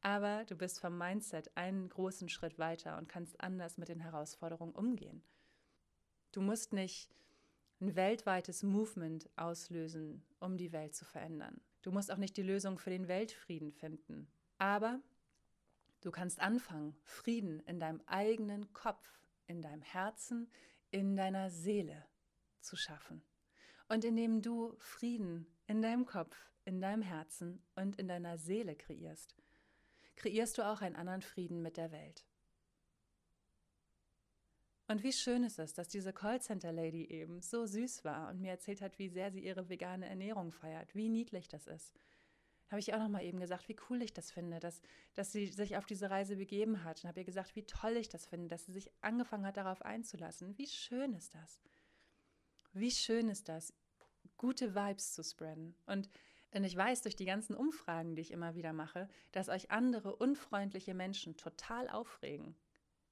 [0.02, 4.76] Aber du bist vom Mindset einen großen Schritt weiter und kannst anders mit den Herausforderungen
[4.76, 5.24] umgehen.
[6.32, 7.10] Du musst nicht
[7.86, 11.62] ein weltweites Movement auslösen, um die Welt zu verändern.
[11.84, 14.28] Du musst auch nicht die Lösung für den Weltfrieden finden.
[14.58, 15.00] Aber
[16.02, 20.50] du kannst anfangen, Frieden in deinem eigenen Kopf, in deinem Herzen,
[20.90, 22.06] in deiner Seele
[22.60, 23.22] zu schaffen.
[23.88, 29.36] Und indem du Frieden in deinem Kopf, in deinem Herzen und in deiner Seele kreierst,
[30.16, 32.26] kreierst du auch einen anderen Frieden mit der Welt.
[34.88, 38.82] Und wie schön ist es, dass diese Callcenter-Lady eben so süß war und mir erzählt
[38.82, 41.96] hat, wie sehr sie ihre vegane Ernährung feiert, wie niedlich das ist.
[42.70, 44.82] habe ich auch noch mal eben gesagt, wie cool ich das finde, dass,
[45.16, 47.04] dass sie sich auf diese Reise begeben hat.
[47.04, 49.82] Und habe ihr gesagt, wie toll ich das finde, dass sie sich angefangen hat, darauf
[49.82, 50.58] einzulassen.
[50.58, 51.62] Wie schön ist das?
[52.74, 53.74] Wie schön ist das,
[54.38, 55.76] gute Vibes zu spreaden.
[55.86, 56.10] Und,
[56.54, 60.16] und ich weiß durch die ganzen Umfragen, die ich immer wieder mache, dass euch andere
[60.16, 62.56] unfreundliche Menschen total aufregen.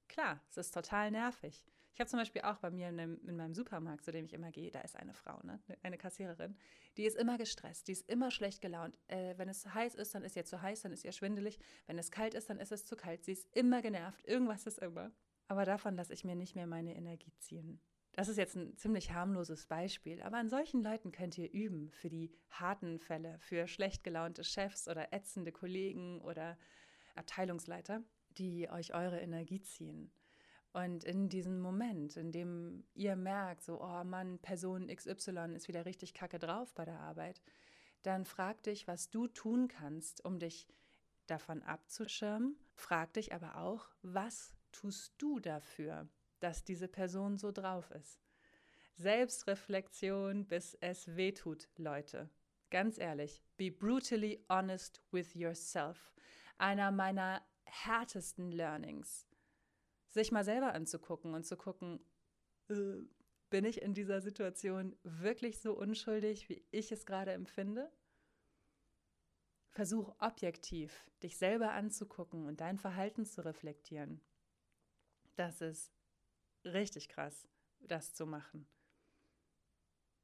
[0.08, 1.64] Klar, es ist total nervig.
[1.94, 4.32] Ich habe zum Beispiel auch bei mir in, dem, in, meinem Supermarkt, zu dem ich
[4.32, 5.60] immer gehe, da ist eine Frau, ne?
[5.84, 6.56] eine Kassiererin,
[6.96, 8.98] die ist immer gestresst, die ist immer schlecht gelaunt.
[9.06, 11.60] Äh, wenn es heiß ist, dann ist ihr zu heiß, dann ist ihr schwindelig.
[11.86, 13.24] Wenn es kalt ist, dann ist es zu kalt.
[13.24, 15.12] Sie ist immer genervt, irgendwas ist immer.
[15.46, 17.80] Aber davon lasse ich mir nicht mehr meine Energie ziehen.
[18.16, 22.08] Das ist jetzt ein ziemlich harmloses Beispiel, aber an solchen Leuten könnt ihr üben für
[22.08, 26.56] die harten Fälle, für schlecht gelaunte Chefs oder ätzende Kollegen oder
[27.16, 28.02] Abteilungsleiter,
[28.38, 30.10] die euch eure Energie ziehen.
[30.72, 35.86] Und in diesem Moment, in dem ihr merkt, so, oh Mann, Person XY ist wieder
[35.86, 37.40] richtig kacke drauf bei der Arbeit,
[38.02, 40.66] dann frag dich, was du tun kannst, um dich
[41.26, 42.58] davon abzuschirmen.
[42.74, 46.08] Frag dich aber auch, was tust du dafür,
[46.40, 48.20] dass diese Person so drauf ist?
[48.96, 52.30] Selbstreflexion, bis es wehtut, Leute.
[52.70, 56.12] Ganz ehrlich, be brutally honest with yourself.
[56.58, 59.26] Einer meiner härtesten Learnings
[60.08, 62.00] sich mal selber anzugucken und zu gucken,
[62.68, 63.02] äh,
[63.50, 67.92] bin ich in dieser Situation wirklich so unschuldig, wie ich es gerade empfinde?
[69.70, 74.20] Versuch objektiv, dich selber anzugucken und dein Verhalten zu reflektieren.
[75.34, 75.92] Das ist
[76.64, 77.48] richtig krass,
[77.80, 78.68] das zu machen.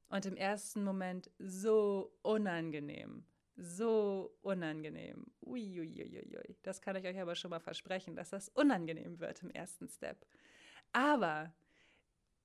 [0.08, 3.24] Und im ersten Moment so unangenehm
[3.60, 5.26] so unangenehm.
[5.42, 6.56] Uiuiuiui.
[6.62, 10.26] Das kann ich euch aber schon mal versprechen, dass das unangenehm wird im ersten Step.
[10.92, 11.52] Aber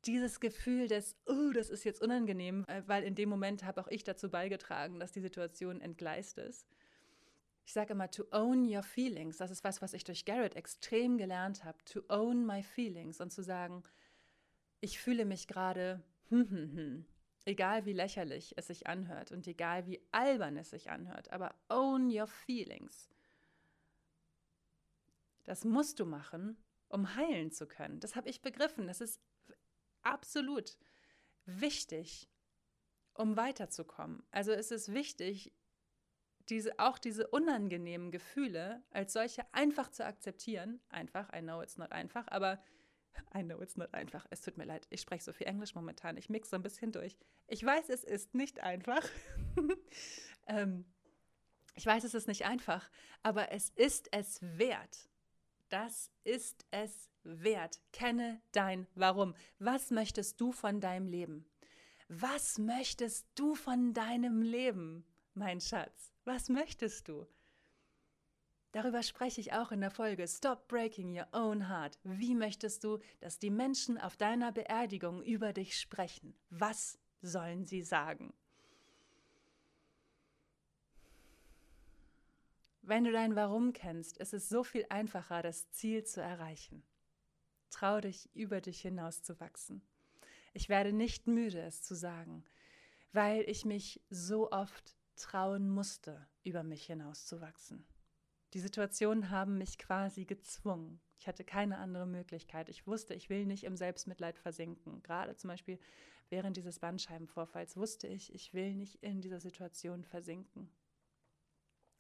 [0.06, 3.88] dieses Gefühl des, oh, das ist jetzt unangenehm, äh, weil in dem Moment habe auch
[3.88, 6.68] ich dazu beigetragen, dass die Situation entgleist ist.
[7.66, 9.38] Ich sage immer, to own your feelings.
[9.38, 11.78] Das ist was, was ich durch Garrett extrem gelernt habe.
[11.86, 13.84] To own my feelings und zu sagen,
[14.82, 17.06] ich fühle mich gerade, hm, hm, hm,
[17.46, 22.10] Egal wie lächerlich es sich anhört und egal wie albern es sich anhört, aber own
[22.10, 23.10] your feelings.
[25.44, 28.00] Das musst du machen, um heilen zu können.
[28.00, 28.88] Das habe ich begriffen.
[28.88, 29.22] Das ist
[30.02, 30.78] absolut
[31.46, 32.30] wichtig,
[33.14, 34.24] um weiterzukommen.
[34.32, 35.54] Also es ist wichtig,
[36.50, 40.82] diese, auch diese unangenehmen Gefühle als solche einfach zu akzeptieren.
[40.90, 42.62] Einfach, I know it's not einfach, aber
[43.36, 44.26] I know it's not einfach.
[44.30, 44.88] Es tut mir leid.
[44.90, 46.18] Ich spreche so viel Englisch momentan.
[46.18, 47.18] Ich mix so ein bisschen durch.
[47.48, 49.04] Ich weiß, es ist nicht einfach.
[50.48, 50.86] ähm,
[51.76, 52.90] ich weiß, es ist nicht einfach,
[53.22, 55.10] aber es ist es wert.
[55.70, 57.82] Das ist es wert.
[57.92, 59.36] Kenne dein Warum.
[59.60, 61.46] Was möchtest du von deinem Leben?
[62.08, 66.14] Was möchtest du von deinem Leben, mein Schatz?
[66.24, 67.26] Was möchtest du?
[68.76, 71.98] Darüber spreche ich auch in der Folge Stop Breaking Your Own Heart.
[72.04, 76.36] Wie möchtest du, dass die Menschen auf deiner Beerdigung über dich sprechen?
[76.50, 78.34] Was sollen sie sagen?
[82.82, 86.84] Wenn du dein Warum kennst, ist es so viel einfacher, das Ziel zu erreichen.
[87.70, 89.84] Trau dich, über dich hinaus zu wachsen.
[90.54, 92.44] Ich werde nicht müde, es zu sagen,
[93.14, 97.88] weil ich mich so oft trauen musste, über mich hinaus zu wachsen.
[98.54, 101.02] Die Situationen haben mich quasi gezwungen.
[101.18, 102.70] Ich hatte keine andere Möglichkeit.
[102.70, 105.02] Ich wusste, ich will nicht im Selbstmitleid versinken.
[105.04, 105.80] Gerade zum Beispiel
[106.30, 110.70] während dieses Bandscheibenvorfalls wusste ich, ich will nicht in dieser Situation versinken.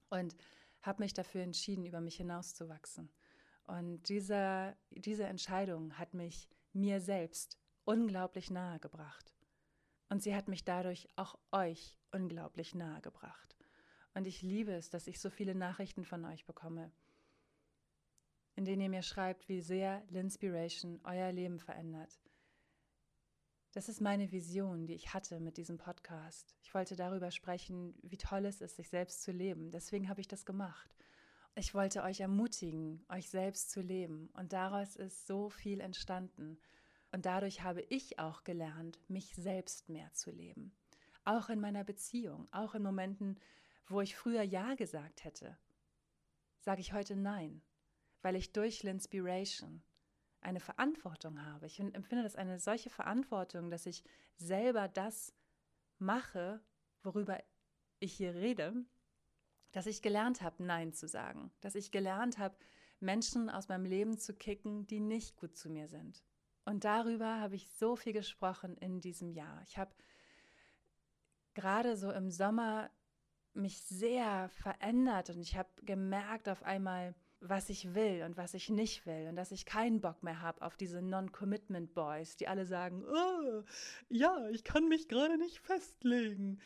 [0.09, 0.35] Und
[0.81, 3.09] habe mich dafür entschieden, über mich hinauszuwachsen.
[3.63, 9.33] Und diese, diese Entscheidung hat mich mir selbst unglaublich nahe gebracht.
[10.09, 13.54] Und sie hat mich dadurch auch euch unglaublich nahe gebracht.
[14.15, 16.89] Und ich liebe es, dass ich so viele Nachrichten von euch bekomme,
[18.55, 22.17] in denen ihr mir schreibt, wie sehr Linspiration euer Leben verändert.
[23.73, 26.55] Das ist meine Vision, die ich hatte mit diesem Podcast.
[26.63, 29.69] Ich wollte darüber sprechen, wie toll es ist, sich selbst zu leben.
[29.69, 30.95] Deswegen habe ich das gemacht.
[31.55, 34.29] Ich wollte euch ermutigen, euch selbst zu leben.
[34.31, 36.57] Und daraus ist so viel entstanden.
[37.11, 40.73] Und dadurch habe ich auch gelernt, mich selbst mehr zu leben.
[41.25, 43.37] Auch in meiner Beziehung, auch in Momenten,
[43.87, 45.57] wo ich früher Ja gesagt hätte,
[46.59, 47.61] sage ich heute Nein,
[48.21, 49.83] weil ich durch Linspiration
[50.41, 51.65] eine Verantwortung habe.
[51.65, 54.03] Ich empfinde das eine solche Verantwortung, dass ich
[54.37, 55.33] selber das
[55.97, 56.61] mache,
[57.03, 57.41] worüber
[57.99, 58.85] ich hier rede,
[59.71, 62.57] dass ich gelernt habe, Nein zu sagen, dass ich gelernt habe,
[62.99, 66.23] Menschen aus meinem Leben zu kicken, die nicht gut zu mir sind.
[66.63, 69.61] Und darüber habe ich so viel gesprochen in diesem Jahr.
[69.63, 69.93] Ich habe
[71.53, 72.89] gerade so im Sommer
[73.55, 78.69] mich sehr verändert und ich habe gemerkt auf einmal, was ich will und was ich
[78.69, 82.65] nicht will und dass ich keinen Bock mehr habe auf diese Non-Commitment Boys, die alle
[82.65, 83.63] sagen, oh,
[84.09, 86.59] ja, ich kann mich gerade nicht festlegen.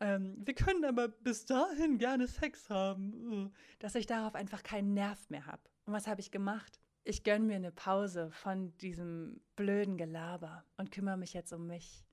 [0.00, 5.30] Ähm, wir können aber bis dahin gerne Sex haben, dass ich darauf einfach keinen Nerv
[5.30, 5.62] mehr habe.
[5.86, 6.80] Und was habe ich gemacht?
[7.04, 12.04] Ich gönne mir eine Pause von diesem blöden Gelaber und kümmere mich jetzt um mich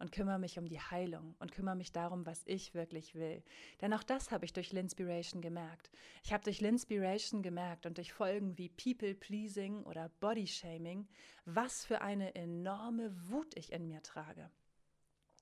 [0.00, 3.44] und kümmere mich um die Heilung und kümmere mich darum, was ich wirklich will.
[3.80, 5.90] Denn auch das habe ich durch Linspiration gemerkt.
[6.24, 11.06] Ich habe durch Linspiration gemerkt und durch Folgen wie People Pleasing oder Body Shaming,
[11.44, 14.50] was für eine enorme Wut ich in mir trage.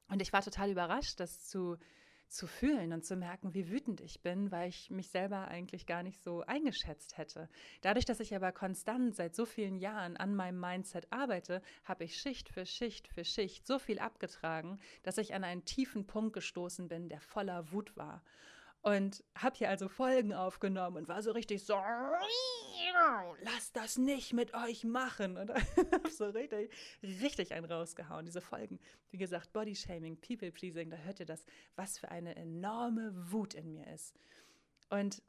[0.09, 1.77] Und ich war total überrascht, das zu,
[2.29, 6.03] zu fühlen und zu merken, wie wütend ich bin, weil ich mich selber eigentlich gar
[6.03, 7.49] nicht so eingeschätzt hätte.
[7.81, 12.17] Dadurch, dass ich aber konstant seit so vielen Jahren an meinem Mindset arbeite, habe ich
[12.17, 16.89] Schicht für Schicht für Schicht so viel abgetragen, dass ich an einen tiefen Punkt gestoßen
[16.89, 18.23] bin, der voller Wut war.
[18.83, 21.75] Und habe hier also Folgen aufgenommen und war so richtig so,
[23.43, 25.37] lasst das nicht mit euch machen.
[25.37, 25.51] Und
[25.93, 26.73] habe so richtig,
[27.03, 28.25] richtig einen rausgehauen.
[28.25, 28.79] Diese Folgen,
[29.11, 31.45] wie gesagt, Bodyshaming, People-Pleasing, da hört ihr das,
[31.77, 34.15] was für eine enorme Wut in mir ist.
[34.91, 35.23] Und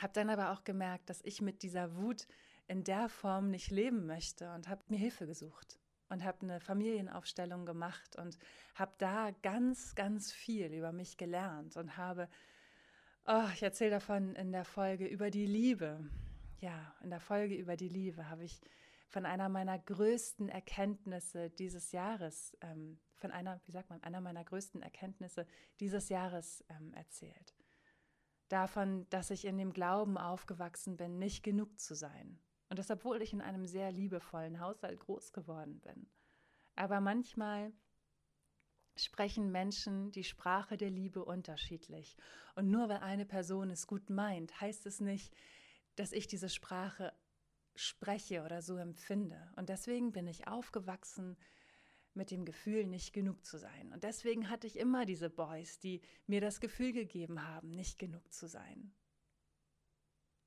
[0.00, 2.26] habe dann aber auch gemerkt, dass ich mit dieser Wut
[2.68, 7.64] in der Form nicht leben möchte und habe mir Hilfe gesucht und habe eine Familienaufstellung
[7.64, 8.38] gemacht und
[8.74, 12.28] habe da ganz, ganz viel über mich gelernt und habe
[13.28, 15.98] Oh, ich erzähle davon in der Folge über die Liebe.
[16.60, 18.60] Ja, in der Folge über die Liebe habe ich
[19.08, 24.44] von einer meiner größten Erkenntnisse dieses Jahres, ähm, von einer, wie sagt man, einer meiner
[24.44, 25.44] größten Erkenntnisse
[25.80, 27.56] dieses Jahres ähm, erzählt.
[28.48, 32.38] Davon, dass ich in dem Glauben aufgewachsen bin, nicht genug zu sein.
[32.68, 36.08] Und das, obwohl ich in einem sehr liebevollen Haushalt groß geworden bin.
[36.76, 37.72] Aber manchmal
[38.96, 42.16] sprechen Menschen die Sprache der Liebe unterschiedlich.
[42.54, 45.34] Und nur weil eine Person es gut meint, heißt es nicht,
[45.96, 47.12] dass ich diese Sprache
[47.74, 49.52] spreche oder so empfinde.
[49.56, 51.36] Und deswegen bin ich aufgewachsen
[52.14, 53.92] mit dem Gefühl, nicht genug zu sein.
[53.92, 58.32] Und deswegen hatte ich immer diese Boys, die mir das Gefühl gegeben haben, nicht genug
[58.32, 58.94] zu sein.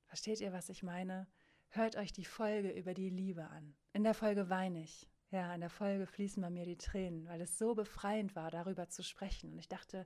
[0.06, 1.28] Versteht ihr, was ich meine?
[1.68, 3.76] Hört euch die Folge über die Liebe an.
[3.92, 5.08] In der Folge weine ich.
[5.30, 8.88] Ja, in der Folge fließen bei mir die Tränen, weil es so befreiend war, darüber
[8.88, 9.52] zu sprechen.
[9.52, 10.04] Und ich dachte,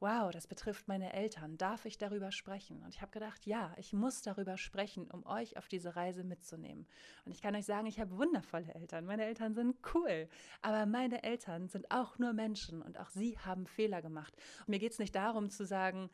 [0.00, 1.56] wow, das betrifft meine Eltern.
[1.56, 2.82] Darf ich darüber sprechen?
[2.82, 6.86] Und ich habe gedacht, ja, ich muss darüber sprechen, um euch auf diese Reise mitzunehmen.
[7.24, 9.06] Und ich kann euch sagen, ich habe wundervolle Eltern.
[9.06, 10.28] Meine Eltern sind cool.
[10.62, 14.34] Aber meine Eltern sind auch nur Menschen und auch sie haben Fehler gemacht.
[14.60, 16.10] Und mir geht es nicht darum zu sagen,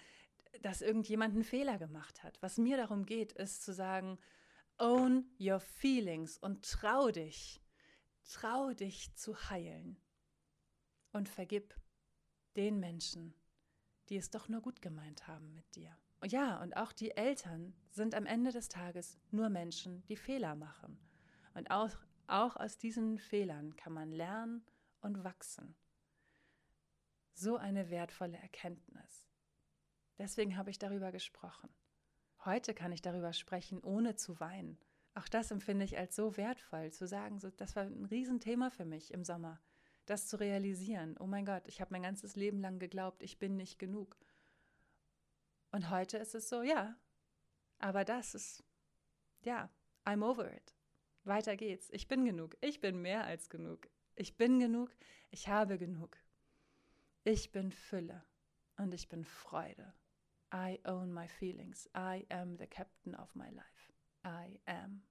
[0.61, 2.37] dass irgendjemand einen Fehler gemacht hat.
[2.43, 4.19] Was mir darum geht, ist zu sagen,
[4.79, 7.62] own your feelings und trau dich
[8.25, 10.01] Trau dich zu heilen
[11.12, 11.75] und vergib
[12.57, 13.35] den Menschen,
[14.09, 15.97] die es doch nur gut gemeint haben mit dir.
[16.25, 20.99] Ja, und auch die Eltern sind am Ende des Tages nur Menschen, die Fehler machen.
[21.55, 21.91] Und auch,
[22.27, 24.64] auch aus diesen Fehlern kann man lernen
[25.01, 25.75] und wachsen.
[27.35, 29.29] So eine wertvolle Erkenntnis.
[30.18, 31.75] Deswegen habe ich darüber gesprochen.
[32.45, 34.79] Heute kann ich darüber sprechen, ohne zu weinen
[35.15, 38.85] auch das empfinde ich als so wertvoll, zu sagen, so, das war ein Riesenthema für
[38.85, 39.61] mich im Sommer,
[40.07, 41.17] das zu realisieren.
[41.19, 44.17] Oh mein Gott, ich habe mein ganzes Leben lang geglaubt, ich bin nicht genug.
[45.71, 46.97] Und heute ist es so, ja,
[47.79, 48.65] aber das ist,
[49.43, 49.71] ja,
[50.05, 50.75] I'm over it.
[51.25, 51.89] Weiter geht's.
[51.91, 52.57] Ich bin genug.
[52.61, 53.89] Ich bin mehr als genug.
[54.17, 54.91] Ich bin genug.
[55.31, 56.17] Ich habe genug.
[57.25, 58.25] Ich bin Fülle
[58.77, 59.95] und ich bin Freude.
[60.53, 61.89] I own my feelings.
[61.97, 63.82] I am the captain of my life.
[64.25, 65.03] I am.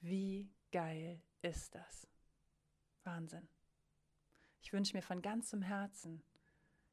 [0.00, 2.06] Wie geil ist das?
[3.04, 3.48] Wahnsinn.
[4.60, 6.22] Ich wünsche mir von ganzem Herzen,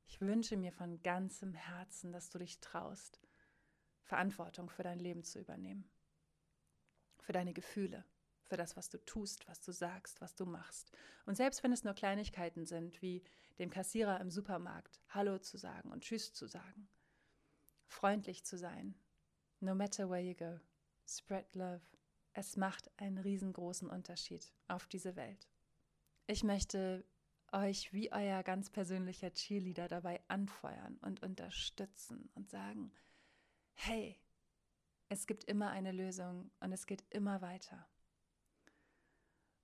[0.08, 3.20] ich wünsche mir von ganzem Herzen, dass du dich traust,
[4.03, 5.89] Verantwortung für dein Leben zu übernehmen.
[7.20, 8.06] Für deine Gefühle,
[8.43, 10.91] für das, was du tust, was du sagst, was du machst.
[11.26, 13.24] Und selbst wenn es nur Kleinigkeiten sind, wie
[13.58, 16.88] dem Kassierer im Supermarkt Hallo zu sagen und Tschüss zu sagen,
[17.88, 18.95] freundlich zu sein,
[19.60, 20.60] No matter where you go,
[21.08, 21.82] spread love.
[22.34, 25.47] Es macht einen riesengroßen Unterschied auf diese Welt.
[26.28, 27.06] Ich möchte
[27.51, 32.91] euch wie euer ganz persönlicher Cheerleader dabei anfeuern und unterstützen und sagen,
[33.74, 34.20] hey,
[35.10, 37.88] es gibt immer eine Lösung und es geht immer weiter.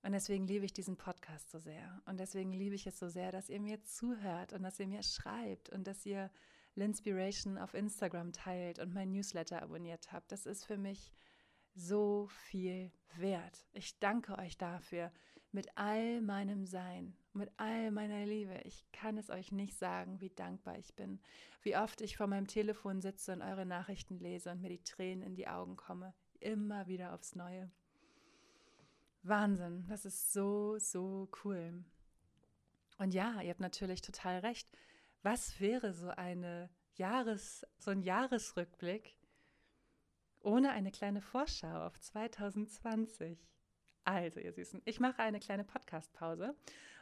[0.02, 2.02] Und deswegen liebe ich diesen Podcast so sehr.
[2.06, 5.02] Und deswegen liebe ich es so sehr, dass ihr mir zuhört und dass ihr mir
[5.02, 6.30] schreibt und dass ihr
[6.74, 10.32] Linspiration auf Instagram teilt und mein Newsletter abonniert habt.
[10.32, 11.12] Das ist für mich
[11.74, 13.66] so viel wert.
[13.72, 15.12] Ich danke euch dafür
[15.50, 18.60] mit all meinem Sein mit all meiner Liebe.
[18.64, 21.20] Ich kann es euch nicht sagen, wie dankbar ich bin,
[21.62, 25.22] wie oft ich vor meinem Telefon sitze und eure Nachrichten lese und mir die Tränen
[25.22, 26.14] in die Augen komme.
[26.40, 27.70] Immer wieder aufs Neue.
[29.22, 31.84] Wahnsinn, das ist so, so cool.
[32.98, 34.68] Und ja, ihr habt natürlich total recht.
[35.22, 39.16] Was wäre so eine Jahres, so ein Jahresrückblick
[40.40, 43.48] ohne eine kleine Vorschau auf 2020?
[44.04, 46.56] Also, ihr Süßen, ich mache eine kleine Podcast-Pause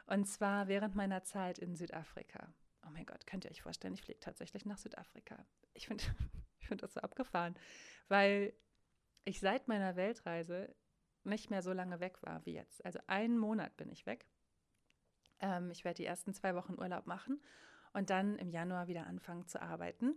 [0.05, 2.53] und zwar während meiner Zeit in Südafrika.
[2.87, 5.47] Oh mein Gott, könnt ihr euch vorstellen, ich fliege tatsächlich nach Südafrika.
[5.73, 6.05] Ich finde
[6.61, 7.55] ich find das so abgefahren,
[8.09, 8.53] weil
[9.25, 10.75] ich seit meiner Weltreise
[11.25, 12.85] nicht mehr so lange weg war wie jetzt.
[12.85, 14.27] Also einen Monat bin ich weg.
[15.39, 17.41] Ähm, ich werde die ersten zwei Wochen Urlaub machen
[17.93, 20.15] und dann im Januar wieder anfangen zu arbeiten.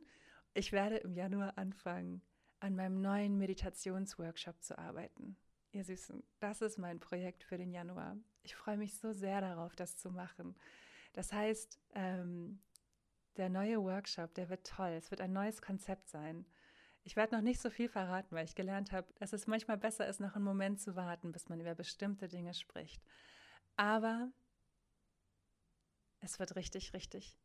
[0.53, 2.21] Ich werde im Januar anfangen,
[2.59, 5.37] an meinem neuen Meditationsworkshop zu arbeiten.
[5.71, 8.15] Ihr Süßen, das ist mein Projekt für den Januar.
[8.43, 10.55] Ich freue mich so sehr darauf, das zu machen.
[11.13, 12.61] Das heißt, ähm,
[13.37, 14.91] der neue Workshop, der wird toll.
[14.91, 16.45] Es wird ein neues Konzept sein.
[17.03, 20.07] Ich werde noch nicht so viel verraten, weil ich gelernt habe, dass es manchmal besser
[20.07, 23.03] ist, noch einen Moment zu warten, bis man über bestimmte Dinge spricht.
[23.75, 24.31] Aber
[26.19, 27.37] es wird richtig, richtig,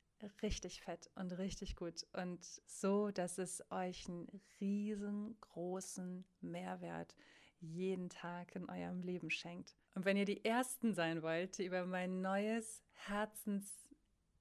[0.42, 4.28] richtig fett und richtig gut und so, dass es euch einen
[4.60, 7.14] riesengroßen Mehrwert
[7.60, 9.74] jeden Tag in eurem Leben schenkt.
[9.94, 13.88] Und wenn ihr die Ersten sein wollt, die über mein neues Herzens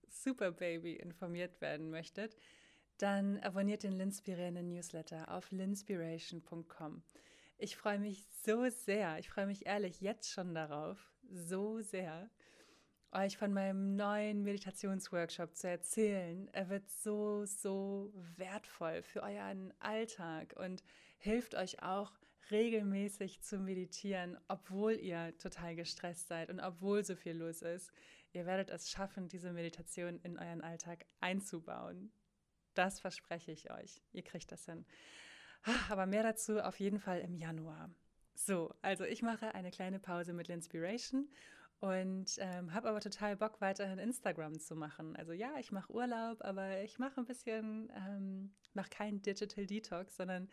[0.07, 2.35] Superbaby informiert werden möchtet,
[2.97, 7.03] dann abonniert den Linspirierenden Newsletter auf linspiration.com.
[7.59, 12.29] Ich freue mich so sehr, ich freue mich ehrlich jetzt schon darauf, so sehr,
[13.11, 16.49] euch von meinem neuen Meditationsworkshop zu erzählen.
[16.53, 20.83] Er wird so, so wertvoll für euren Alltag und
[21.17, 22.11] hilft euch auch
[22.51, 27.91] regelmäßig zu meditieren, obwohl ihr total gestresst seid und obwohl so viel los ist.
[28.33, 32.11] Ihr werdet es schaffen, diese Meditation in euren Alltag einzubauen.
[32.73, 34.01] Das verspreche ich euch.
[34.11, 34.85] Ihr kriegt das hin.
[35.63, 37.89] Ah, aber mehr dazu auf jeden Fall im Januar.
[38.35, 41.27] So, also ich mache eine kleine Pause mit Linspiration
[41.79, 45.15] und ähm, habe aber total Bock, weiterhin Instagram zu machen.
[45.15, 50.15] Also ja, ich mache Urlaub, aber ich mache ein bisschen, ähm, mache keinen Digital Detox,
[50.15, 50.49] sondern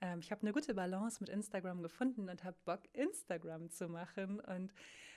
[0.00, 4.40] ähm, ich habe eine gute Balance mit Instagram gefunden und habe Bock, Instagram zu machen
[4.40, 4.72] und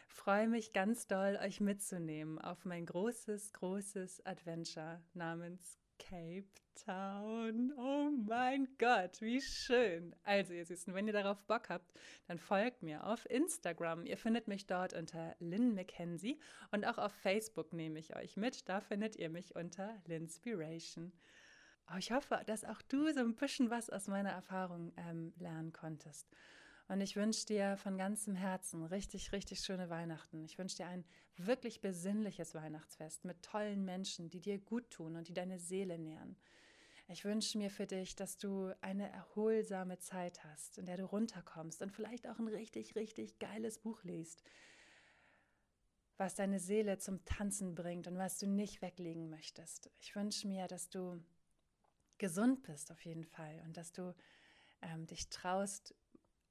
[0.07, 6.49] freue mich ganz doll, euch mitzunehmen auf mein großes, großes Adventure namens Cape
[6.85, 7.73] Town.
[7.77, 10.15] Oh mein Gott, wie schön.
[10.23, 11.93] Also, ihr Süßen, wenn ihr darauf Bock habt,
[12.27, 14.05] dann folgt mir auf Instagram.
[14.05, 16.39] Ihr findet mich dort unter Lynn McKenzie
[16.71, 18.67] und auch auf Facebook nehme ich euch mit.
[18.67, 21.11] Da findet ihr mich unter Linspiration.
[21.93, 25.73] Oh, ich hoffe, dass auch du so ein bisschen was aus meiner Erfahrung ähm, lernen
[25.73, 26.27] konntest.
[26.91, 30.43] Und ich wünsche dir von ganzem Herzen richtig, richtig schöne Weihnachten.
[30.43, 31.05] Ich wünsche dir ein
[31.37, 36.35] wirklich besinnliches Weihnachtsfest mit tollen Menschen, die dir gut tun und die deine Seele nähren.
[37.07, 41.81] Ich wünsche mir für dich, dass du eine erholsame Zeit hast, in der du runterkommst
[41.81, 44.43] und vielleicht auch ein richtig, richtig geiles Buch liest,
[46.17, 49.89] was deine Seele zum Tanzen bringt und was du nicht weglegen möchtest.
[49.97, 51.23] Ich wünsche mir, dass du
[52.17, 54.13] gesund bist auf jeden Fall und dass du
[54.81, 55.95] ähm, dich traust,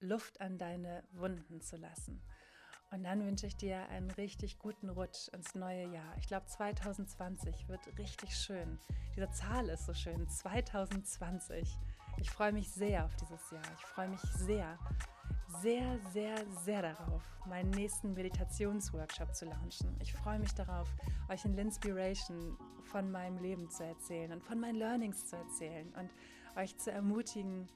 [0.00, 2.20] Luft an deine Wunden zu lassen.
[2.92, 6.16] Und dann wünsche ich dir einen richtig guten Rutsch ins neue Jahr.
[6.18, 8.80] Ich glaube, 2020 wird richtig schön.
[9.14, 10.28] Diese Zahl ist so schön.
[10.28, 11.78] 2020.
[12.18, 13.62] Ich freue mich sehr auf dieses Jahr.
[13.78, 14.76] Ich freue mich sehr,
[15.62, 16.34] sehr, sehr,
[16.64, 19.96] sehr darauf, meinen nächsten Meditationsworkshop zu launchen.
[20.00, 20.88] Ich freue mich darauf,
[21.28, 26.10] euch in Linspiration von meinem Leben zu erzählen und von meinen Learnings zu erzählen und
[26.56, 27.68] euch zu ermutigen,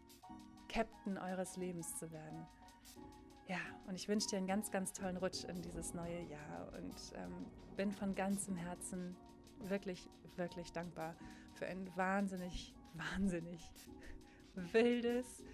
[0.74, 2.48] Captain eures Lebens zu werden.
[3.46, 7.12] Ja, und ich wünsche dir einen ganz, ganz tollen Rutsch in dieses neue Jahr und
[7.14, 7.46] ähm,
[7.76, 9.14] bin von ganzem Herzen
[9.60, 11.14] wirklich, wirklich dankbar
[11.52, 13.70] für ein wahnsinnig, wahnsinnig
[14.72, 15.44] wildes,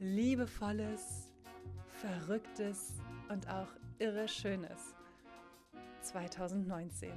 [0.00, 1.32] liebevolles,
[1.88, 2.92] verrücktes
[3.30, 3.68] und auch
[3.98, 4.94] irre schönes
[6.02, 7.10] 2019.